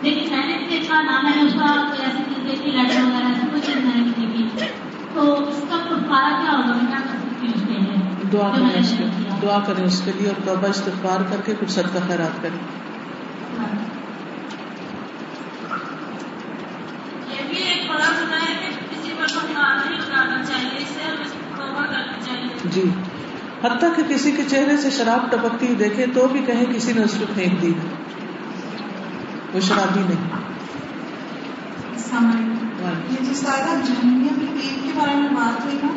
لیکن 0.03 0.31
میں 0.31 0.47
نے 0.47 0.67
دیکھا 0.71 1.03
نہ 1.03 1.21
میں 1.23 1.33
نے 1.37 1.43
اس 1.43 1.53
کا 1.53 1.67
کوئی 1.89 2.03
ایسی 2.03 2.23
چیز 2.29 2.51
دیکھی 2.51 2.71
لیٹر 2.71 3.01
وغیرہ 3.05 3.27
ایسی 3.27 3.47
کوئی 3.51 3.63
چیز 3.63 3.77
میں 3.77 3.95
نے 3.97 4.01
نہیں 4.01 4.33
دیکھی۔ 4.33 4.67
تو 5.15 5.49
اس 5.49 5.65
کا 5.71 5.77
کیا 5.77 6.53
ہوگا؟ 6.53 6.67
میں 6.67 6.87
کیا 6.89 6.99
کر 6.99 7.19
سکتی 7.19 7.47
اس 7.55 7.63
کے 7.69 7.73
لیے؟ 7.73 7.97
دعا 8.33 8.49
کریں 8.57 8.81
اس 8.81 8.95
کے 8.99 9.05
دعا 9.43 9.59
کریں 9.67 9.85
اس 9.85 10.03
کے 10.05 10.11
لیے 10.19 10.29
اور 10.29 10.41
توبہ 10.47 10.69
استغفار 10.69 11.21
کر 11.31 11.41
کے 11.45 11.55
کچھ 11.61 11.71
صدقہ 11.71 11.99
خیرات 12.07 12.43
کریں 12.43 12.59
یہ 17.31 17.43
بھی 17.49 17.57
ایک 17.57 17.91
بڑا 17.91 18.11
گناہ 18.21 18.41
ہے 18.41 18.55
کہ 18.61 18.69
کسی 18.91 19.13
پر 19.19 19.27
پکار 19.27 19.77
نہیں 19.77 19.99
لگانا 19.99 20.45
چاہیے 20.45 20.77
اس 20.77 20.89
سے 20.89 21.03
ہمیں 21.03 21.25
توبہ 21.57 21.85
کرنی 21.87 22.25
چاہیے 22.27 22.50
جی۔ 22.65 22.83
حتیٰ 23.65 23.97
کہ 23.97 24.15
کسی 24.15 24.31
کے 24.31 24.43
چہرے 24.51 24.77
سے 24.77 24.91
شراب 24.91 25.31
ٹپکتی 25.31 25.67
ہوئی 25.67 25.79
دیکھے 25.79 26.07
تو 26.15 26.29
بھی 26.33 26.41
کہیں 26.47 26.65
کسی 26.75 26.93
نے 26.93 27.03
اس 27.03 27.15
کو 27.19 27.25
پھینک 27.35 27.63
دی۔ 27.63 27.73
وہ 29.55 29.61
شرابی 29.61 30.01
نہیں۔ 30.01 30.31
السلام 31.93 32.27
علیکم 32.27 32.67
یہ 33.11 33.29
جو 33.29 33.35
سادہ 33.35 33.81
جہنیہ 33.87 34.29
کی 34.41 34.47
پیٹ 34.47 34.85
کے 34.85 34.91
بارے 34.99 35.15
میں 35.15 35.29
بات 35.29 35.65
ہوئی 35.65 35.79
نا 35.83 35.89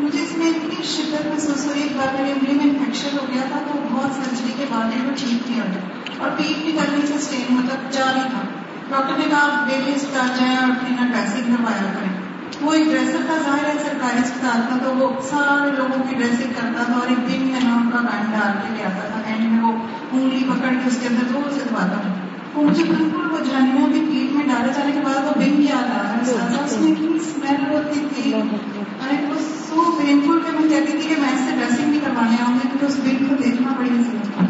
مجھے 0.00 0.22
اس 0.22 0.36
میں 0.36 0.50
اتنی 0.50 0.82
شدت 0.82 1.26
محسوس 1.26 1.66
ہوئی 1.66 1.82
ایک 1.82 1.92
بار 1.96 2.20
میرے 2.20 2.32
انگلی 2.32 2.54
میں 2.54 2.64
انفیکشن 2.64 3.18
ہو 3.18 3.26
گیا 3.34 3.42
تھا 3.48 3.58
تو 3.58 3.80
بہت 3.92 4.14
سرجری 4.14 4.52
کے 4.56 4.64
بعد 4.70 4.84
وہ 4.84 5.10
ٹھیک 5.16 5.50
نہیں 5.50 5.60
ہوتا۔ 5.60 5.80
اور 6.18 6.30
پیٹ 6.30 6.62
بھی 6.62 6.72
کرنے 6.72 7.06
سے 7.06 7.14
اسٹین 7.14 7.54
مطلب 7.54 7.92
جاری 7.92 8.20
تھا۔ 8.30 8.40
ڈاکٹر 8.88 9.18
نے 9.18 9.24
کہا 9.30 9.38
آپ 9.42 9.68
ڈیلی 9.68 9.92
اسپتال 9.96 10.28
جائیں 10.40 10.56
اور 10.56 10.70
اپنی 10.70 10.96
ڈریسنگ 10.96 11.54
کروایا 11.54 11.92
کریں۔ 11.92 12.19
وہ 12.60 12.72
ایک 12.72 12.86
ڈریسر 12.86 13.20
کا 13.28 13.36
ظاہر 13.44 13.64
ہے 13.64 13.74
سرکاری 13.84 14.18
اسپتال 14.18 14.60
کا 14.68 14.76
تو 14.84 14.94
وہ 14.96 15.08
سارے 15.30 15.70
لوگوں 15.76 16.02
کی 16.08 16.16
ڈریسنگ 16.16 16.52
کرتا 16.54 16.82
تھا 16.84 16.92
اور 16.94 17.08
ایک 17.08 17.20
دن 17.28 17.46
میں 17.46 17.60
نا 17.64 17.74
ان 17.74 17.90
کا 17.90 18.00
کان 18.00 18.30
ڈال 18.30 18.58
کے 18.62 18.74
لے 18.76 18.84
آتا 18.84 19.06
تھا۔ 19.08 19.20
اینڈ 19.26 19.52
میں 19.52 19.62
وہ 19.62 19.72
انگلی 20.12 20.42
پکڑ 20.48 20.72
کے 20.74 20.86
اس 20.86 20.98
کے 21.00 21.08
اندر 21.08 21.32
زور 21.32 21.50
سے 21.50 21.60
دباتا 21.70 22.00
تھا 22.02 22.14
وہ 22.54 22.62
مجھے 22.62 22.84
بالکل 22.84 23.30
وہ 23.32 23.38
جاننا 23.50 23.86
بھی 23.86 24.00
پیٹ 24.00 24.34
میں 24.36 24.46
ڈالے 24.48 24.72
جانے 24.72 24.92
کے 24.92 25.00
بعد 25.04 25.26
وہ 25.26 25.34
بن 25.36 25.56
کیا 25.56 25.76
آ 25.76 25.86
رہا 25.88 26.14
ہے 26.14 26.20
اس 26.20 26.76
میں 26.80 26.90
اتنی 26.90 27.16
اسمیل 27.16 27.64
ہوتی 27.70 28.04
تھی 28.14 28.32
اور 28.32 29.08
ایک 29.10 29.30
وہ 29.30 29.38
سو 29.68 29.90
پینفل 29.98 30.40
کہ 30.46 30.58
میں 30.58 30.68
کہتی 30.70 30.98
تھی 30.98 31.08
کہ 31.08 31.20
میں 31.20 31.32
اس 31.32 31.40
سے 31.40 31.56
ڈریسنگ 31.56 31.90
بھی 31.90 32.00
کروانے 32.04 32.42
آؤں 32.42 32.54
گی 32.54 32.68
کیونکہ 32.68 32.86
اس 32.86 32.98
بن 33.04 33.26
کو 33.26 33.42
دیکھنا 33.42 33.74
پڑے 33.78 33.88
گا 33.90 34.46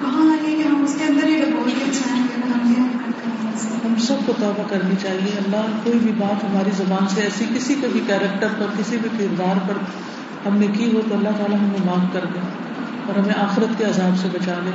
کہاں 0.00 0.30
آئیے 0.30 0.56
کہ 0.56 0.68
ہم 0.68 0.82
اس 0.84 0.96
کے 0.98 1.04
اندر 1.04 1.26
ہی 1.26 1.40
ڈبول 1.40 1.70
کے 1.78 1.92
چھائیں 1.92 2.22
گے 2.22 2.34
اگر 2.36 2.54
ہم 2.54 2.72
یہ 2.72 2.82
حرکت 2.82 3.22
کریں 3.22 3.36
گے 3.42 3.88
ہم 3.88 3.96
سب 4.02 4.26
کو 4.26 4.32
توبہ 4.56 4.68
کرنی 4.68 4.94
چاہیے۔ 5.02 5.38
اللہ 5.46 5.66
کوئی 5.84 5.98
بھی 5.98 6.12
بات 6.12 6.44
ہماری 6.44 6.70
زبان 6.70 7.08
سے 7.08 7.20
ایسی 7.20 7.44
کسی 7.54 7.74
کے 7.80 7.86
بھی 7.92 8.00
کیریکٹر 8.06 8.48
پر 8.58 8.66
کسی 8.78 8.96
بھی 9.02 9.08
کردار 9.18 9.68
پر 9.68 9.74
ہم 10.48 10.56
نے 10.56 10.66
کی 10.66 10.96
ہو 10.96 11.00
تو 11.08 11.16
اللہ 11.16 11.28
تعالیٰ 11.28 11.58
ہمیں 11.58 11.86
معاف 11.86 12.12
کر 12.12 12.24
دے 12.34 12.38
اور 13.06 13.18
ہمیں 13.18 13.34
آخرت 13.38 13.78
کے 13.78 13.84
عذاب 13.84 14.18
سے 14.18 14.28
بچا 14.32 14.54
لے 14.64 14.70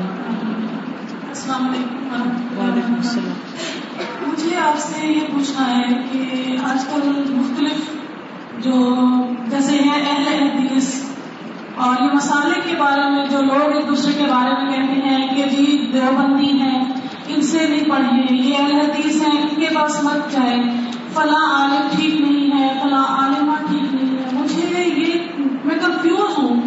السلام 1.28 1.68
علیکم۔ 1.68 2.32
وعلیکم 2.58 2.94
السلام۔ 2.94 4.30
مجھے 4.32 4.56
آپ 4.56 4.80
سے 4.80 5.08
یہ 5.08 5.20
پوچھنا 5.32 5.78
ہے 5.78 5.94
کہ 6.12 6.32
آج 6.64 6.86
کل 6.86 7.24
مختلف 7.30 7.82
جو 8.64 8.98
جیسے 9.48 9.72
ہیں 9.72 10.02
اہل 10.10 10.50
حدیث 10.50 11.04
اور 11.76 12.04
یہ 12.04 12.10
مسالے 12.14 12.60
کے 12.70 12.76
بارے 12.78 13.12
میں 13.12 13.28
جو 13.30 13.42
لوگ 13.42 13.76
ایک 13.76 13.88
دوسرے 13.88 14.12
کے 14.14 14.24
بارے 14.24 14.64
میں 14.64 14.72
کہتے 14.72 15.10
ہیں 15.10 15.36
کہ 15.36 15.56
جی 15.56 15.90
دیوبندی 15.94 16.52
ہیں۔ 16.52 17.01
ان 17.28 17.42
سے 17.42 17.68
نہیں 17.70 17.90
پڑھیں 17.90 18.36
یہ 18.36 18.58
اہل 18.58 18.72
حدیث 18.72 19.28
ہیں 19.28 19.42
ان 19.42 19.60
کے 19.60 19.68
پاس 19.76 20.04
مت 20.04 20.32
جائے 20.32 20.58
فلاں 21.14 21.52
عالم 21.54 21.88
ٹھیک 21.96 22.22
نہیں 22.22 22.60
ہے 22.60 22.80
فلاں 22.84 23.04
عالمہ 23.04 23.54
ٹھیک 23.70 23.94
نہیں 23.94 24.18
ہے۔ 24.18 24.26
مجھے 24.34 24.84
یہ 24.84 25.14
میں 25.66 25.76
کنفیوز 25.76 26.38
ہوں 26.38 26.62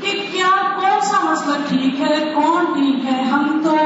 کہ 0.00 0.10
کیا 0.32 0.50
کون 0.80 1.00
سا 1.02 1.30
مسئلہ 1.30 1.54
ٹھیک 1.68 2.00
ہے 2.00 2.32
کون 2.34 2.64
ٹھیک 2.64 3.12
ہے؟ 3.12 3.22
ہم 3.22 3.60
تو 3.64 3.76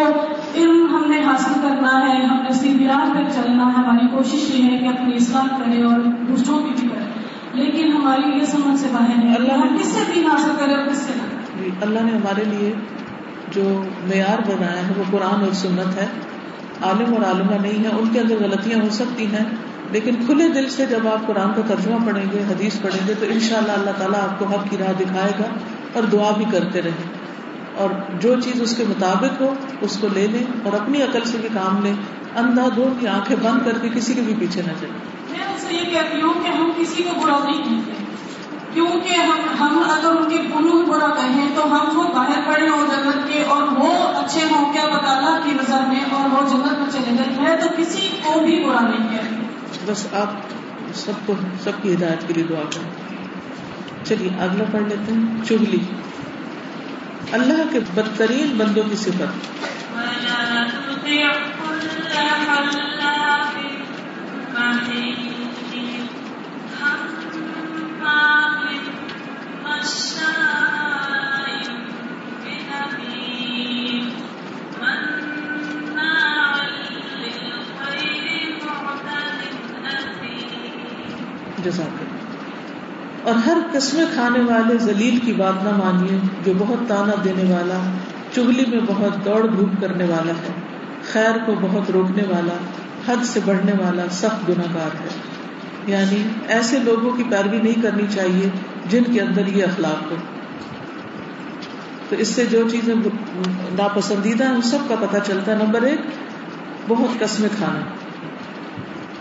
علم 0.55 0.97
ہم 0.97 1.11
نے 1.11 1.23
حاصل 1.25 1.53
کرنا 1.63 2.09
ہے 2.09 2.25
ہم 2.25 2.37
نے 2.37 2.87
راہ 2.87 3.15
پہ 3.15 3.31
چلنا 3.35 3.67
ہے۔ 3.67 3.73
ہماری 3.73 4.07
کوشش 4.07 4.55
یہ 4.55 4.65
ہے 4.65 4.79
کہ 4.79 4.89
اپنی 4.89 5.15
اصلاح 5.15 5.47
کریں 5.59 5.83
اور 5.83 6.01
دوسروں 6.01 6.59
کی 6.59 6.71
بھی 6.81 6.89
کریں۔ 6.89 7.09
لیکن 7.53 7.93
ہماری 7.93 8.41
یہ 8.41 8.45
سمجھ 8.45 8.81
سے 8.81 8.89
باہر 8.93 9.29
ہے 9.29 9.35
اللہ 9.35 9.53
ہم 9.53 9.77
کس 9.79 9.87
سے 9.87 10.13
دین 10.15 10.27
حاصل 10.27 10.51
کریں 10.59 10.75
اور 10.75 10.87
کس 10.87 10.97
سے 10.97 11.13
نہ۔ 11.17 11.63
جی، 11.63 11.71
اللہ 11.81 12.01
نے 12.01 12.13
ہمارے 12.13 12.45
لیے 12.45 12.75
جو 13.51 13.85
معیار 14.09 14.51
بنایا 14.51 14.87
ہے 14.87 14.93
وہ 14.97 15.03
قرآن 15.11 15.41
اور 15.41 15.53
سنت 15.53 15.97
ہے، 15.97 16.07
عالم 16.83 17.15
اور 17.15 17.25
عالمہ 17.25 17.69
نہیں 17.69 17.85
ہے، 17.85 17.89
ان 17.89 18.09
کے 18.13 18.21
اندر 18.21 18.35
غلطیاں 18.41 18.79
ہو 18.79 18.89
سکتی 18.91 19.27
ہیں، 19.27 19.45
لیکن 19.93 20.15
کھلے 20.27 20.49
دل 20.49 20.69
سے 20.69 20.87
جب 20.87 21.09
آپ 21.09 21.27
قرآن 21.27 21.53
کا 21.57 21.63
ترجمہ 21.69 22.07
پڑھیں 22.07 22.25
گے، 22.33 22.39
حدیث 22.49 22.81
پڑھیں 22.83 23.09
گے، 23.09 23.15
تو 23.21 23.27
انشاءاللہ 23.29 23.73
اللہ 23.73 23.91
اللہ 23.91 23.99
تعالیٰ 23.99 24.21
آپ 24.23 24.39
کو 24.39 24.45
حق 24.45 24.71
کی 24.71 24.77
راہ 24.77 24.93
دکھائے 25.01 25.33
گا 25.39 25.45
اور 25.93 26.03
دعا 26.03 26.31
بھی 26.37 26.45
کرتے 26.53 26.83
رہیں۔ 26.83 27.29
اور 27.77 27.91
جو 28.21 28.41
چیز 28.41 28.63
اس 28.63 28.77
کے 28.77 28.85
مطابق 28.89 29.41
ہو، 29.41 29.55
اس 29.81 29.99
کو 30.01 30.09
لے 30.15 30.27
لیں 30.31 30.45
اور 30.63 30.73
اپنی 30.73 31.03
عقل 31.03 31.25
سے 31.25 31.39
بھی 31.41 31.49
کام 31.55 31.85
لیں۔ 31.85 31.95
اندھا 32.37 32.69
دھو 32.77 32.89
کی 33.01 33.09
آنکھیں 33.09 33.37
بند 33.43 33.65
کر 33.65 33.79
کے 33.83 33.89
کسی 33.95 34.15
کے 34.15 34.21
بھی 34.21 34.35
پیچھے 34.39 34.63
نہ 34.67 34.73
چلیں۔ 34.81 34.99
میں 35.31 35.47
ان 35.47 35.75
یہ 35.75 35.91
کہتی 35.91 36.21
ہوں 36.21 36.35
کہ 36.43 36.49
ہم 36.49 36.71
کسی 36.77 37.03
کو 37.03 37.21
برا 37.21 37.39
نہیں 37.45 37.65
کہتے۔ 37.65 37.98
کیونکہ 38.79 39.13
ہم 39.13 39.41
ہم 39.61 39.91
اگر 39.91 40.17
ان 40.17 40.29
کے 40.29 40.37
گنو 40.37 40.83
برا 40.87 41.07
کہیں 41.07 41.49
تو 41.55 41.65
ہم 41.65 41.79
خود 41.79 42.15
باہر 42.15 42.41
پڑے 42.47 42.69
ہوں 42.69 42.87
جنت 42.87 43.33
کے 43.33 43.45
اور 43.45 43.63
وہ 43.63 43.93
اچھے 43.95 44.41
ہوں 44.51 44.73
کیا 44.73 44.83
اللہ 44.83 45.41
کی 45.45 45.51
نظر 45.51 45.81
میں 45.89 46.01
اور 46.11 46.29
وہ 46.31 46.49
جنت 46.49 46.79
میں 46.79 46.91
چلے 46.93 47.17
گئے 47.19 47.49
میں 47.49 47.57
تو 47.57 47.69
کسی 47.77 48.09
کو 48.23 48.41
بھی 48.41 48.65
برا 48.65 48.81
نہیں 48.81 49.09
کہتی 49.11 49.37
بس 49.87 50.15
آپ 50.15 50.29
سب 50.95 51.13
کو 51.27 51.35
سب 51.65 51.71
کی 51.83 51.95
ہدایت 51.95 52.29
کے 52.29 52.35
لیے 52.35 52.45
دعا 52.45 52.61
کریں۔ 52.61 52.91
چلیے 54.05 54.31
اگلا 54.41 54.65
پڑھ 54.73 54.83
لیتے 54.83 55.13
ہیں۔ 55.13 55.45
چگلی۔ 55.45 55.79
اللہ 57.33 57.73
کے 57.73 57.81
بدترین 57.95 58.59
بندوں 58.59 58.83
کی 58.91 58.97
صفت۔ 58.97 59.21
ولا 59.21 60.65
اور 83.23 83.35
ہر 83.35 83.59
قسم 83.73 84.05
کھانے 84.15 84.41
والے 84.41 84.79
ذلیل 84.79 85.19
کی 85.19 85.33
بات 85.33 85.65
نہ 85.65 85.71
مانیے، 85.71 86.19
جو 86.45 86.53
بہت 86.59 86.89
تانا 86.89 87.13
دینے 87.25 87.53
والا 87.53 87.81
چگلی 88.35 88.67
میں 88.67 88.81
بہت 88.87 89.25
دوڑ 89.25 89.47
دھوپ 89.47 89.81
کرنے 89.81 90.05
والا 90.05 90.33
ہے، 90.33 90.53
خیر 91.13 91.39
کو 91.47 91.55
بہت 91.61 91.91
روکنے 91.91 92.23
والا، 92.23 92.57
حد 93.09 93.25
سے 93.25 93.41
بڑھنے 93.45 93.73
والا، 93.73 94.03
سخت 94.11 94.49
گناہ 94.49 94.75
گار 94.75 94.95
ہے۔ 94.95 95.28
یعنی 95.89 96.23
ایسے 96.49 96.79
لوگوں 96.79 97.11
کی 97.11 97.23
پیروی 97.23 97.59
نہیں 97.59 97.83
کرنی 97.83 98.07
چاہیے 98.15 98.51
جن 98.91 99.03
کے 99.13 99.21
اندر 99.21 99.47
یہ 99.47 99.65
اخلاق 99.65 100.13
ہو۔ 100.13 100.17
تو 102.09 102.17
اس 102.17 102.29
سے 102.29 102.47
جو 102.47 102.69
چیزیں 102.69 102.95
ناپسندیدہ 103.79 104.45
ہیں، 104.45 104.55
ان 104.55 104.63
سب 104.63 104.79
کا 104.89 104.95
پتہ 105.01 105.17
چلتا 105.27 105.53
ہے۔ 105.53 105.65
نمبر 105.65 105.83
ایک، 105.83 106.01
بہت 106.89 107.21
قسمیں 107.21 107.49
کھانا 107.59 107.81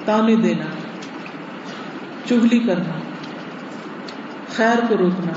تانے 0.05 0.35
دینا، 0.35 0.65
چگلی 2.29 2.59
کرنا، 2.59 2.99
خیر 4.55 4.85
کو 4.89 4.97
روکنا، 4.97 5.33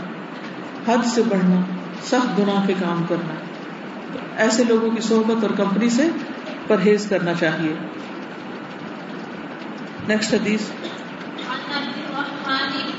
حد 0.93 1.07
سے 1.07 1.23
بڑھنا، 1.29 1.61
سخت 2.03 2.38
گناہ 2.38 2.66
کے 2.66 2.75
کام 2.81 3.05
کرنا۔ 3.09 3.35
ایسے 4.37 4.64
لوگوں 4.64 4.90
کی 4.90 5.01
صحبت 5.01 5.45
اور 5.45 5.51
کمپنی 5.51 5.88
سے 5.88 6.09
پرہیز 6.66 7.07
کرنا 7.09 7.35
چاہیے۔ 7.35 7.75
نیکسٹ 10.09 10.35
حدیث 10.35 10.61
عن 10.61 11.73
عبد 11.77 11.99
الرحمن 11.99 12.90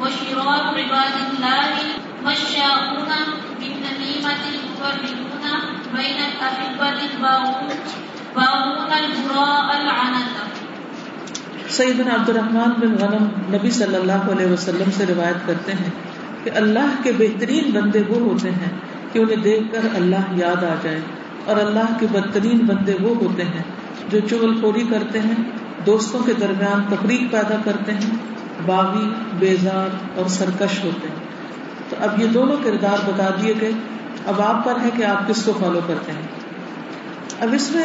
وشرار 0.00 0.62
عباد 0.78 1.16
الله 1.24 1.68
مشاؤون 2.24 3.10
بالنميمة 3.60 4.42
المفرقون 4.52 5.44
بين 5.94 6.18
الأحبة 6.20 6.98
الباغون 7.04 7.68
باغون 8.36 8.92
البراء 8.92 9.66
العنة 9.76 10.36
سیدنا 11.68 12.14
عبد 12.14 12.28
الرحمن 12.28 12.70
بن 12.78 12.94
غنم 12.94 13.26
نبی 13.54 13.70
صلی 13.70 13.96
اللہ 13.96 14.30
علیہ 14.30 14.46
وسلم 14.46 14.90
سے 14.90 15.06
روایت 15.06 15.46
کرتے 15.46 15.72
ہیں 15.72 15.90
کہ 16.44 16.50
اللہ 16.54 17.02
کے 17.02 17.12
بہترین 17.18 17.70
بندے 17.70 18.02
وہ 18.08 18.18
ہوتے 18.20 18.50
ہیں 18.50 18.70
کہ 19.12 19.18
انہیں 19.18 19.42
دیکھ 19.42 19.72
کر 19.72 19.86
اللہ 19.94 20.32
یاد 20.36 20.64
آ 20.64 20.74
جائے 20.82 21.00
اور 21.44 21.56
اللہ 21.56 21.92
کے 22.00 22.06
بدترین 22.12 22.66
بندے 22.66 22.96
وہ 23.00 23.14
ہوتے 23.16 23.44
ہیں۔ 23.44 23.62
جو 24.08 24.20
چغل 24.30 24.60
خوری 24.60 24.84
کرتے 24.90 25.20
ہیں، 25.20 25.34
دوستوں 25.86 26.20
کے 26.20 26.32
درمیان 26.40 26.82
تفریق 26.88 27.20
پیدا 27.20 27.56
کرتے 27.64 27.92
ہیں، 27.92 28.16
باغی، 28.66 29.08
بیزار 29.38 30.18
اور 30.18 30.28
سرکش 30.28 30.84
ہوتے 30.84 31.08
ہیں۔ 31.08 31.30
تو 31.88 31.96
اب 32.00 32.20
یہ 32.20 32.26
دونوں 32.26 32.56
کردار 32.64 33.10
بتا 33.10 33.28
دیے 33.42 33.54
گئے۔ 33.60 33.72
اب 34.26 34.42
آپ 34.42 34.64
پر 34.64 34.72
ہے 34.84 34.90
کہ 34.96 35.04
آپ 35.04 35.28
کس 35.28 35.44
کو 35.44 35.52
فالو 35.60 35.80
کرتے 35.86 36.12
ہیں۔ 36.12 36.22
اب 37.40 37.48
اس 37.52 37.70
میں 37.70 37.84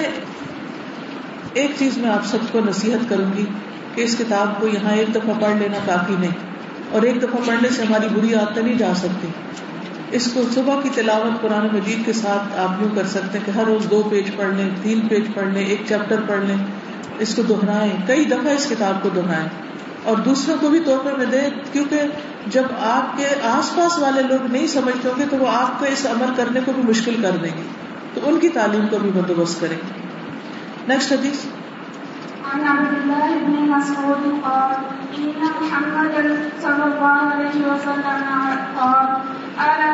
ایک 1.54 1.72
چیز 1.78 1.98
میں 1.98 2.10
آپ 2.10 2.26
سب 2.26 2.38
کو 2.52 2.60
نصیحت 2.60 3.10
کروں 3.10 3.38
گی 3.38 3.46
کہ 3.96 4.02
اس 4.02 4.16
کتاب 4.18 4.62
کو 4.62 4.68
یہاں 4.68 4.92
ایک 4.92 5.16
دفعہ 5.16 5.34
پڑھ 5.42 5.56
لینا 5.56 5.78
کافی 5.86 6.16
نہیں۔ 6.20 6.32
اور 6.92 7.02
ایک 7.02 7.24
دفعہ 7.24 7.48
پڑھنے 7.48 7.70
سے 7.70 7.84
ہماری 7.84 8.08
بری 8.14 8.34
عادتیں 8.34 8.64
نہیں 8.64 8.76
جا 8.76 8.94
سکتی۔ 8.96 9.28
اس 10.12 10.32
کو 10.34 10.42
صبح 10.54 10.82
کی 10.82 10.90
تلاوت 10.96 11.42
قرآن 11.42 11.68
مجید 11.74 12.06
کے 12.06 12.14
ساتھ 12.14 12.60
آپ 12.60 12.82
یوں 12.82 12.90
کر 12.96 13.08
سکتے 13.08 13.40
ہیں 13.40 13.46
کہ 13.46 13.52
ہر 13.52 13.64
روز 13.66 13.92
دو 13.92 14.08
پیج 14.12 14.36
پڑھ 14.36 14.54
لیں، 14.56 14.70
تین 14.82 15.08
پیج 15.08 15.26
پڑھ 15.34 15.48
لیں، 15.48 15.66
ایک 15.66 15.82
چیپٹر 15.88 16.22
پڑھ 16.28 16.40
لیں، 16.40 16.58
اس 17.20 17.36
کو 17.36 17.42
دہرائیں۔ 17.42 17.92
کئی 18.08 18.26
دفعہ 18.26 18.52
اس 18.52 18.66
کتاب 18.70 19.04
کو 19.04 19.10
دہرائیں۔ 19.10 19.50
اور 20.04 20.18
دوسروں 20.18 20.58
کو 20.62 20.70
بھی 20.70 20.80
تحفے 20.80 21.18
میں 21.18 21.26
دیں 21.26 21.50
کیونکہ 21.72 22.02
جب 22.48 22.64
آپ 22.80 23.18
کے 23.18 23.28
آس 23.44 23.76
پاس 23.76 23.98
والے 23.98 24.24
لوگ 24.24 24.52
نہیں 24.52 24.68
سمجھتے 24.68 25.10
ہوں 25.10 25.20
گے 25.20 25.26
تو 25.30 25.38
وہ 25.38 25.48
آپ 25.48 25.80
کو 25.80 25.86
اس 25.86 26.06
عمل 26.06 26.34
کرنے 26.36 26.60
کو 26.66 26.72
بھی 26.72 26.84
مشکل 26.84 27.16
کر 27.22 27.32
دیں 27.32 27.58
گے۔ 27.58 27.64
تو 28.14 28.22
ان 28.24 28.40
کی 28.40 28.50
تعلیم 28.50 28.88
کو 28.88 28.98
بھی 28.98 29.10
بندوبست 29.10 29.62
کریں۔ 29.62 29.78
گے 29.78 30.08
نیکسٹ 30.88 31.12
حدیث۔ 31.12 31.46
عن 32.54 32.68
عبد 32.68 32.94
الله 32.94 33.38
بن 33.46 33.72
مسعود 33.72 34.44
قال، 34.44 34.96
إن 35.16 35.40
محمدا 35.40 36.22
صلى 36.62 36.82
الله 36.82 37.30
عليه 37.32 37.74
وسلم 37.74 38.50
قال 38.76 39.36
ألا 39.66 39.85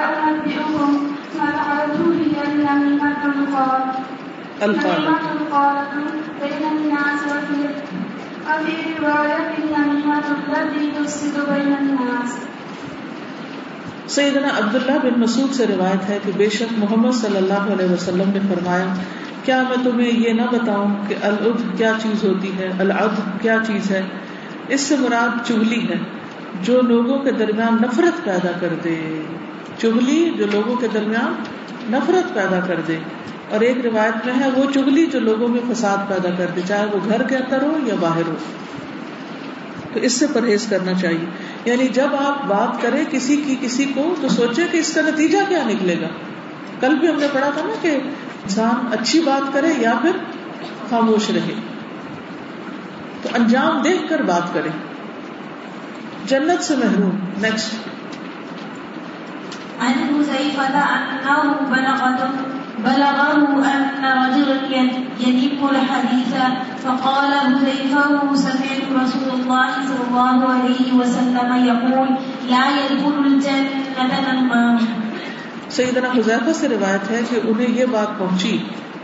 الناس 4.61 4.91
سیدنا 14.07 14.47
عبداللہ 14.47 14.97
بن 15.03 15.19
مسعود 15.19 15.53
سے 15.53 15.65
روایت 15.67 16.09
ہے 16.09 16.19
کہ 16.25 16.31
بے 16.37 16.49
شک 16.49 16.73
محمد 16.77 17.11
صلی 17.11 17.37
اللہ 17.37 17.53
علیہ 17.53 17.93
وسلم 17.93 18.29
نے 18.33 18.39
فرمایا، 18.49 18.85
کیا 19.43 19.63
میں 19.69 19.91
تمہیں 19.91 20.11
یہ 20.11 20.33
نہ 20.33 20.41
بتاؤں 20.41 20.95
کہ 21.07 21.15
العد 21.21 21.77
کیا 21.77 21.93
چیز 22.01 22.23
ہوتی 22.23 22.57
ہے؟ 22.57 22.71
العد 22.79 23.41
کیا 23.41 23.57
چیز 23.67 23.91
ہے؟ 23.91 24.01
اس 24.67 24.81
سے 24.81 24.95
مراد 24.99 25.47
چگلی 25.47 25.89
ہے، 25.89 25.95
جو 26.61 26.81
لوگوں 26.81 27.19
کے 27.19 27.31
درمیان 27.31 27.77
نفرت 27.81 28.25
پیدا 28.25 28.51
کر 28.59 28.73
دے۔ 28.83 29.25
چگلی 29.77 30.31
جو 30.37 30.45
لوگوں 30.51 30.75
کے 30.75 30.87
درمیان 30.93 31.33
نفرت 31.91 32.33
پیدا 32.33 32.59
کر 32.67 32.75
دے۔ 32.87 32.97
اور 33.51 33.61
ایک 33.61 33.85
روایت 33.85 34.25
میں 34.25 34.33
ہے، 34.39 34.49
وہ 34.49 34.71
چگلی 34.71 35.05
جو 35.05 35.19
لوگوں 35.19 35.47
میں 35.47 35.73
فساد 35.73 35.97
پیدا 36.09 36.29
کر 36.37 36.45
دے 36.55 36.61
چاہے 36.67 36.85
وہ 36.85 36.99
گھر 37.09 37.23
کے 37.23 37.35
اندر 37.35 37.61
ہو 37.61 37.79
یا 37.83 37.95
باہر 37.99 38.27
ہو۔ 38.27 38.35
تو 39.93 39.99
اس 39.99 40.13
سے 40.13 40.25
پرہیز 40.33 40.67
کرنا 40.69 40.93
چاہیے۔ 40.93 41.25
یعنی 41.65 41.87
جب 41.87 42.07
آپ 42.19 42.45
بات 42.47 42.81
کریں 42.81 43.03
کسی 43.11 43.35
کی 43.35 43.55
کسی 43.61 43.85
کو، 43.85 44.15
تو 44.21 44.29
سوچے 44.29 44.61
کہ 44.71 44.77
اس 44.77 44.93
کا 44.93 45.01
نتیجہ 45.01 45.37
کیا 45.49 45.63
نکلے 45.63 46.01
گا۔ 46.01 46.07
کل 46.79 46.95
بھی 46.95 47.07
ہم 47.07 47.19
نے 47.19 47.27
پڑھا 47.33 47.49
تھا 47.49 47.61
نا 47.65 47.73
کہ 47.81 47.87
انسان 48.43 48.87
اچھی 48.91 49.19
بات 49.19 49.53
کرے 49.53 49.73
یا 49.77 49.93
پھر 50.01 50.11
خاموش 50.89 51.29
رہے۔ 51.29 51.53
تو 53.21 53.29
انجام 53.33 53.81
دیکھ 53.81 54.09
کر 54.09 54.21
بات 54.21 54.53
کرے 54.53 54.69
جنت 56.25 56.63
سے 56.63 56.75
محروم۔ 56.75 57.15
نیکسٹ 57.41 57.73
بلغه 62.83 63.63
أن 63.73 64.05
رجلا 64.05 64.81
يذب 65.27 65.65
الحديث 65.65 66.33
فقال 66.81 67.33
حذيفة 67.33 68.35
سمعت 68.35 68.91
رسول 68.91 69.29
الله 69.33 69.67
صلى 69.87 70.03
الله 70.07 70.37
عليه 70.53 70.97
وسلم 70.97 71.65
يقول 71.65 72.07
لا 72.49 72.69
يدخل 72.69 73.23
الجنة 73.25 74.41
نمام 74.41 74.77
سیدنا 75.69 76.07
حذیفہ 76.17 76.51
سے 76.55 76.69
روایت 76.69 77.11
ہے 77.11 77.21
کہ 77.29 77.39
انہیں 77.43 77.67
یہ 77.69 77.85
بات 77.91 78.19
پہنچی 78.19 78.57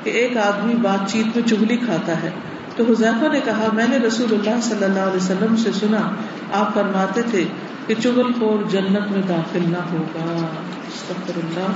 کہ 0.04 0.10
ایک 0.10 0.38
آدمی 0.38 0.74
بات 0.74 1.12
چیت 1.12 1.38
میں 1.38 1.48
چگلی 1.48 1.78
کھاتا 1.78 2.12
ہے۔ 2.24 2.30
تو 2.76 2.84
حذیفہ 2.84 3.26
نے 3.32 3.40
کہا، 3.40 3.68
میں 3.74 3.88
نے 3.90 3.98
رسول 3.98 4.34
اللہ 4.34 4.62
صلی 4.62 4.84
اللہ 4.84 5.00
علیہ 5.00 5.16
وسلم 5.16 5.56
سے 5.56 5.72
سنا، 5.72 6.10
آپ 6.54 6.74
فرماتے 6.74 7.22
تھے 7.22 7.44
کہ 7.88 7.96
چغل 8.04 8.34
خور 8.40 8.70
جنت 8.70 9.12
میں 9.12 9.22
داخل 9.30 9.60
نہ 9.62 9.92
ہوگا۔ 9.92 10.46
استغفر 10.88 11.38
اللہ۔ 11.38 11.72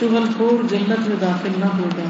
چغل 0.00 0.24
خور 0.36 0.64
جنت 0.64 1.08
میں 1.08 1.16
داخل 1.20 1.48
نہ 1.58 1.64
ہوگا۔ 1.64 2.04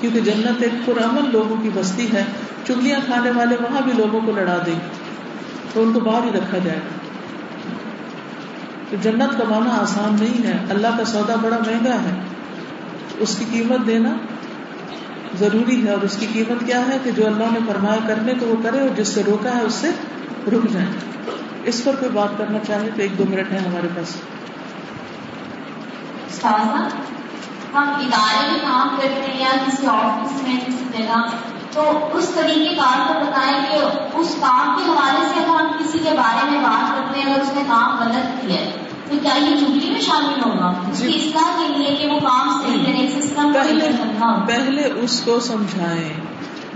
کیونکہ 0.00 0.20
جنت 0.20 0.62
ایک 0.62 0.86
پرامن 0.86 1.30
لوگوں 1.32 1.56
کی 1.62 1.70
بستی 1.74 2.12
ہے۔ 2.12 2.24
چگلیاں 2.66 3.00
کھانے 3.04 3.30
والے 3.30 3.56
وہاں 3.56 3.80
بھی 3.82 3.92
لوگوں 3.92 4.20
کو 4.20 4.32
لڑا 4.32 4.58
دیں۔ 4.66 4.78
تو 5.72 5.82
ان 5.82 5.92
کو 5.92 6.00
باہر 6.00 6.24
ہی 6.24 6.30
رکھا 6.30 6.58
جائے۔ 6.58 6.78
گا 6.78 6.98
تو 8.90 8.96
جنت 9.02 9.38
کمانا 9.38 9.70
آسان 9.70 10.16
نہیں 10.20 10.46
ہے۔ 10.46 10.58
اللہ 10.70 10.88
کا 10.98 11.04
سودا 11.04 11.34
بڑا 11.34 11.58
مہنگا 11.58 11.94
ہے۔ 11.94 12.20
اس 13.18 13.36
کی 13.38 13.44
قیمت 13.52 13.86
دینا 13.86 14.16
ضروری 15.38 15.86
ہے۔ 15.86 15.92
اور 15.92 16.02
اس 16.02 16.16
کی 16.20 16.26
قیمت 16.32 16.66
کیا 16.66 16.88
ہے 16.88 16.98
کہ 17.04 17.10
جو 17.10 17.26
اللہ 17.26 17.44
نے 17.52 17.58
فرمایا 17.66 17.98
کرنے 18.08 18.34
کو 18.40 18.46
وہ 18.46 18.56
کرے 18.62 18.80
اور 18.80 18.88
جس 18.96 19.08
سے 19.08 19.22
روکا 19.26 19.56
ہے 19.56 19.62
اس 19.62 19.74
سے 19.74 19.90
رک 20.50 20.72
جائے۔ 20.72 20.86
اس 21.64 21.84
پر 21.84 21.96
کوئی 21.96 22.10
بات 22.10 22.38
کرنا 22.38 22.58
چاہے 22.66 22.90
تو 22.96 23.02
ایک 23.02 23.18
دو 23.18 23.24
منٹ 23.28 23.52
ہے 23.52 23.58
ہمارے 23.58 23.88
پاس۔ 23.96 24.14
ہم 27.76 27.88
ادارے 27.88 28.50
میں 28.50 28.58
کام 28.58 28.88
کرتے 29.02 29.30
ہیں 29.30 29.40
یا 29.40 29.48
کسی 29.66 29.86
آفس 29.86 30.42
میں 30.42 30.56
کسی 30.66 30.84
جگہ 30.98 31.26
تو 31.72 32.08
اس 32.12 32.28
طریقے 32.34 32.74
کار 32.74 33.08
کو 33.08 33.14
بتائیں 33.20 33.66
کہ 33.70 33.76
اس 34.16 34.36
کام 34.40 34.78
کے 34.78 34.90
حوالے 34.90 35.28
سے 35.34 35.40
اگر 35.40 35.48
ہم 35.48 35.66
کسی 35.78 35.98
کے 35.98 36.10
بارے 36.16 36.50
میں 36.50 36.60
بات 36.60 36.96
کرتے 36.96 37.20
ہیں 37.20 37.32
اگر 37.32 37.42
اس 37.42 37.52
نے 37.54 37.62
کام 37.68 37.98
غلط 37.98 38.46
کیا 38.46 38.56
ہے 38.56 38.70
تو 39.10 39.16
کیا 39.22 39.36
یہ 39.36 39.56
چگلی 39.56 39.90
میں 39.90 40.00
شامل 40.00 40.40
ہوگا؟ 40.40 40.72
اس 40.92 40.98
کی 41.00 41.14
اصلاح 41.14 41.56
کے 41.56 41.78
لیے 41.78 41.96
کہ 41.96 42.06
وہ 42.06 42.20
کام 42.20 42.62
صحیح 42.62 42.84
کرے 42.86 43.20
سسٹم 43.20 43.52
پہلے 43.52 43.90
پہلے 44.46 44.82
اس 44.84 45.20
کو 45.24 45.40
سمجھائیں۔ 45.40 46.12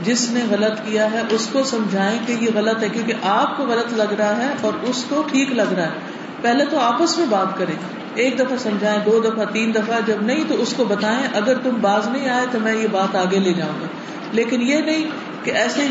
جس 0.03 0.31
نے 0.31 0.41
غلط 0.51 0.79
کیا 0.79 1.13
ہے 1.13 1.23
اس 1.31 1.49
کو 1.53 1.63
سمجھائیں 1.63 2.19
کہ 2.27 2.33
یہ 2.33 2.51
غلط 2.55 2.83
ہے 2.83 2.89
کیونکہ 2.89 3.13
آپ 3.23 3.57
کو 3.57 3.67
غلط 3.67 3.93
لگ 3.93 4.15
رہا 4.15 4.37
ہے 4.37 4.55
اور 4.61 4.73
اس 4.83 5.05
کو 5.09 5.23
ٹھیک 5.31 5.53
لگ 5.53 5.73
رہا 5.77 5.85
ہے۔ 5.85 5.99
پہلے 6.43 6.65
تو 6.65 6.79
آپس 6.81 7.19
میں 7.19 7.27
بات 7.27 7.59
کریں۔ 7.59 8.00
ایک 8.15 8.39
دفعہ 8.39 8.57
سمجھائیں، 8.57 9.01
دو 9.05 9.21
دفعہ، 9.25 9.45
تین 9.45 9.75
دفعہ، 9.75 10.01
جب 10.07 10.23
نہیں 10.23 10.45
تو 10.49 10.63
اس 10.63 10.75
کو 10.77 10.85
بتائیں، 10.85 11.27
اگر 11.35 11.59
تم 11.59 11.71
باز 11.81 12.09
نہیں 12.09 12.29
آئے 12.29 12.47
تو 12.53 12.61
میں 12.61 12.75
یہ 12.75 12.87
بات 12.91 13.17
آگے 13.17 13.39
لے 13.39 13.53
جاؤں 13.53 13.81
گا۔ 13.81 13.87
لیکن 14.33 14.63
یہ 14.63 14.77
نہیں 14.77 15.05
کہ 15.45 15.51
ایسے 15.51 15.87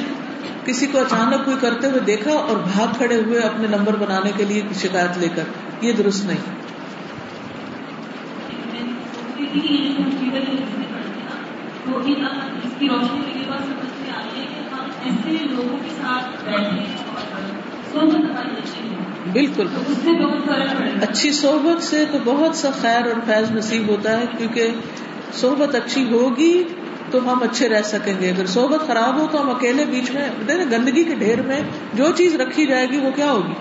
کسی 0.65 0.88
کو 0.88 0.99
اچانک 0.99 1.45
کوئی 1.45 1.58
کرتے 1.62 1.88
ہوئے 1.88 1.99
دیکھا 1.99 2.32
اور 2.32 2.58
بھاگ 2.73 2.88
کھڑے 2.97 3.15
ہوئے 3.15 3.39
اپنے 3.39 3.67
نمبر 3.67 3.95
بنانے 3.95 4.32
کے 4.38 4.45
لیے 4.45 4.62
شکایت 4.82 5.17
لے 5.17 5.27
کر۔ 5.36 5.43
یہ 5.82 5.93
درست 5.93 6.25
نہیں۔ 6.25 6.69
روشنی 18.45 19.09
بالکل۔ 19.25 19.67
اچھی 21.01 21.32
صحبت 21.32 21.84
سے 21.84 22.05
تو 22.12 22.17
بہت 22.25 22.55
سا 22.55 22.69
خیر 22.82 23.05
اور 23.05 23.21
فیض 23.25 23.51
نصیب 23.51 23.89
ہوتا 23.89 24.19
ہے 24.19 24.25
کیونکہ 24.38 24.69
صحبت 25.34 25.75
اچھی 25.75 26.12
ہوگی 26.12 26.63
تو 27.12 27.32
ہم 27.32 27.43
اچھے 27.43 27.69
رہ 27.69 27.82
سکیں 27.82 28.13
گے۔ 28.19 28.29
اگر 28.29 28.45
صحبت 28.45 28.88
خراب 28.88 29.19
ہو 29.19 29.27
تو 29.32 29.41
ہم 29.41 29.49
اکیلے 29.49 29.86
بیچ 29.86 30.12
میں 30.12 30.29
دیکھیں 30.47 30.65
گندگی 30.71 31.03
کے 31.03 31.15
ڈھیر 31.15 31.41
میں 31.41 31.62
جو 31.93 32.12
چیز 32.15 32.36
رکھی 32.36 32.65
جائے 32.65 32.89
گی 32.89 32.97
وہ 32.97 33.12
کیا 33.15 33.32
ہوگی؟ 33.32 33.53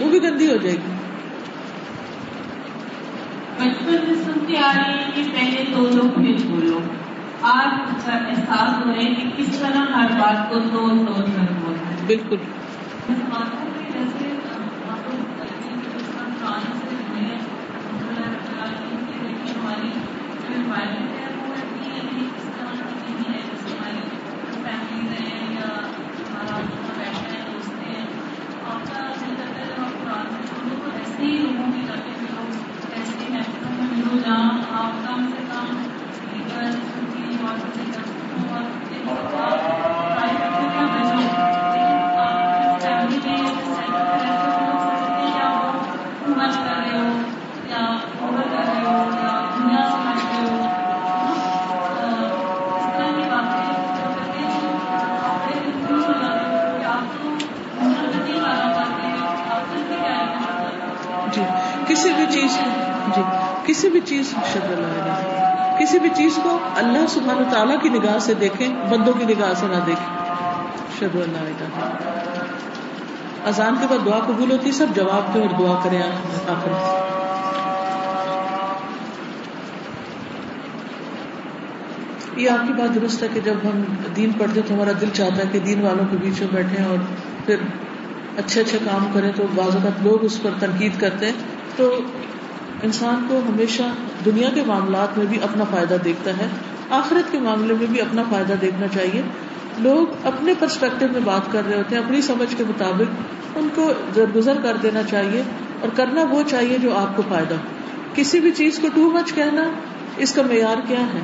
وہ 0.00 0.10
بھی 0.10 0.22
گندی 0.22 0.50
ہو 0.50 0.56
جائے 0.56 0.76
گی۔ 0.76 0.94
بچپن 3.58 3.96
سے 4.06 4.14
سنتے 4.24 4.56
آ 4.58 4.72
رہے 4.76 4.92
ہیں 4.92 5.10
کہ 5.14 5.22
پہلے 5.34 5.64
دو 5.76 5.88
لوگ 5.88 6.08
پھر 6.14 6.36
دو 6.48 6.60
لوگ 6.60 6.88
آج 7.42 7.68
احساس 8.08 8.86
ہو 8.86 8.92
رہے 8.92 9.02
ہیں 9.02 9.14
کہ 9.14 9.30
کس 9.36 9.58
طرح 9.58 9.92
ہر 9.94 10.10
بات 10.18 10.48
کو 10.50 10.58
توڑ 10.60 10.88
توڑ 11.06 11.24
کر 11.26 11.52
بولنا 11.60 11.96
بالکل 12.06 12.36
کی 67.88 67.98
نگاہ 67.98 68.18
سے 68.18 68.34
دیکھیں، 68.34 68.68
بندوں 68.90 69.12
کی 69.12 69.24
نگاہ 69.24 69.54
سے 69.54 69.66
نہ 69.66 69.84
دیکھیں۔ 69.86 70.16
شد 70.98 71.14
اللہ 71.14 71.86
اذان 73.44 73.74
کے 73.80 73.86
بعد 73.90 74.06
دعا 74.06 74.18
قبول 74.18 74.50
ہوتی 74.50 74.72
سب 74.72 74.86
جواب 74.94 75.34
دیں 75.34 75.42
اور 75.42 75.50
دعا 75.58 75.80
کریں 75.84 76.02
آخر 76.48 77.06
یہ 82.36 82.50
آپ 82.50 82.66
کی 82.66 82.72
بات 82.72 82.94
درست 82.94 83.22
ہے 83.22 83.28
کہ 83.34 83.40
جب 83.40 83.54
ہم 83.64 83.82
دین 84.16 84.32
پڑھتے 84.32 84.60
تو 84.68 84.74
ہمارا 84.74 84.90
دل 85.00 85.08
چاہتا 85.12 85.36
ہے 85.36 85.42
کہ 85.52 85.58
دین 85.58 85.82
والوں 85.82 86.04
کے 86.10 86.16
بیچ 86.16 86.40
میں 86.40 86.48
بیٹھے 86.52 86.84
اور 86.84 86.96
پھر 87.46 87.56
اچھے 88.36 88.60
اچھے 88.60 88.78
کام 88.84 89.10
کریں۔ 89.12 89.32
تو 89.36 89.46
بعض 89.54 89.74
اوقات 89.74 90.02
لوگ 90.02 90.24
اس 90.24 90.42
پر 90.42 90.50
تنقید 90.58 91.00
کرتے 91.00 91.26
ہیں۔ 91.26 91.32
تو 91.76 92.00
انسان 92.82 93.26
کو 93.28 93.40
ہمیشہ 93.48 93.82
دنیا 94.24 94.48
کے 94.54 94.62
معاملات 94.66 95.18
میں 95.18 95.26
بھی 95.26 95.38
اپنا 95.42 95.64
فائدہ 95.70 95.94
دیکھتا 96.04 96.30
ہے۔ 96.30 96.48
آخرت 96.90 97.32
کے 97.32 97.38
معاملے 97.38 97.74
میں 97.74 97.86
بھی 97.90 98.00
اپنا 98.00 98.22
فائدہ 98.30 98.52
دیکھنا 98.60 98.86
چاہیے۔ 98.86 99.22
لوگ 99.78 100.26
اپنے 100.26 100.52
پرسپیکٹو 100.58 101.06
میں 101.12 101.20
بات 101.24 101.52
کر 101.52 101.62
رہے 101.68 101.76
ہوتے 101.76 101.96
ہیں، 101.96 102.02
اپنی 102.02 102.22
سمجھ 102.22 102.56
کے 102.56 102.64
مطابق 102.68 103.22
ان 103.56 103.68
کو 103.74 103.92
گزر 104.34 104.60
کر 104.62 104.76
دینا 104.82 105.02
چاہیے 105.02 105.42
اور 105.80 105.88
کرنا 105.96 106.24
وہ 106.30 106.42
چاہیے 106.50 106.76
جو 106.82 106.96
آپ 106.96 107.16
کو 107.16 107.22
فائدہ 107.28 107.54
ہو۔ 107.54 107.60
کسی 108.14 108.40
بھی 108.40 108.50
چیز 108.50 108.78
کو 108.78 108.88
ٹو 108.94 109.10
مچ 109.10 109.32
کہنا، 109.32 109.70
اس 110.16 110.32
کا 110.32 110.42
معیار 110.42 110.76
کیا 110.88 111.00
ہے؟ 111.00 111.20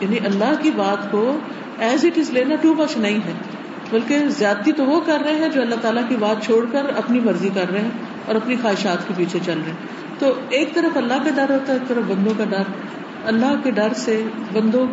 یعنی 0.00 0.16
اللہ 0.24 0.52
کی 0.62 0.70
بات 0.70 1.10
کو 1.10 1.38
ایز 1.78 2.04
اٹ 2.04 2.18
از 2.18 2.30
لینا 2.30 2.54
ٹو 2.60 2.74
مچ 2.74 2.96
نہیں 2.96 3.18
ہے، 3.24 3.32
بلکہ 3.90 4.18
زیادتی 4.28 4.72
تو 4.72 4.84
وہ 4.84 5.00
کر 5.00 5.18
رہے 5.24 5.34
ہیں 5.34 5.48
جو 5.48 5.60
اللہ 5.60 5.74
تعالیٰ 5.82 6.02
کی 6.08 6.16
بات 6.16 6.44
چھوڑ 6.44 6.66
کر 6.72 6.84
اپنی 6.96 7.20
مرضی 7.20 7.48
کر 7.54 7.70
رہے 7.72 7.80
ہیں 7.80 7.90
اور 8.26 8.34
اپنی 8.34 8.56
خواہشات 8.62 9.08
کے 9.08 9.14
پیچھے 9.16 9.38
چل 9.46 9.58
رہے 9.58 9.70
ہیں۔ 9.70 9.86
تو 10.18 10.32
ایک 10.48 10.74
طرف 10.74 10.96
اللہ 10.96 11.14
کا 11.14 11.30
ڈر 11.34 11.54
ہوتا 11.54 11.72
ہے، 11.72 11.78
ایک 11.78 11.88
طرف 11.88 12.02
بندوں 12.06 12.32
کا 12.38 12.44
ڈر۔ 12.44 12.62
اللہ 13.28 13.54
کے 13.64 13.70
ڈر 13.70 13.88
سے 13.96 14.22
بندوں 14.52 14.86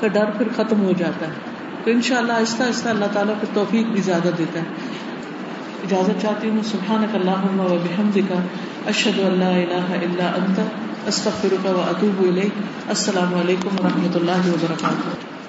کا 0.00 0.06
ڈر 0.06 0.24
پھر 0.38 0.48
ختم 0.56 0.82
ہو 0.82 0.92
جاتا 0.98 1.26
ہے۔ 1.26 1.32
تو 1.84 1.90
ان 1.90 2.02
شاء 2.02 2.16
اللہ 2.16 2.32
آہستہ 2.32 2.62
آہستہ 2.62 2.88
اللہ 2.88 3.04
تعالیٰ 3.12 3.34
کو 3.40 3.46
توفیق 3.54 3.86
بھی 3.86 4.00
زیادہ 4.00 4.28
دیتا 4.38 4.60
ہے۔ 4.60 4.64
اجازت 5.84 6.22
چاہتی 6.22 6.48
ہوں 6.48 6.62
سبحان 6.62 7.04
اللہ 7.14 7.60
و 7.60 7.78
بحمد 7.82 8.18
کا 8.28 8.34
اشد 8.86 9.18
اللہ 9.18 9.44
الہ 9.44 9.92
الا 9.92 10.26
انت، 10.26 10.60
استغفرک 11.08 11.66
و 11.66 11.80
اتوب 11.80 12.22
الیک۔ 12.28 12.62
السلام 12.88 13.34
علیکم 13.34 13.68
و 13.68 13.88
رحمۃ 13.88 14.14
اللہ 14.14 14.48
وبرکاتہ۔ 14.48 15.43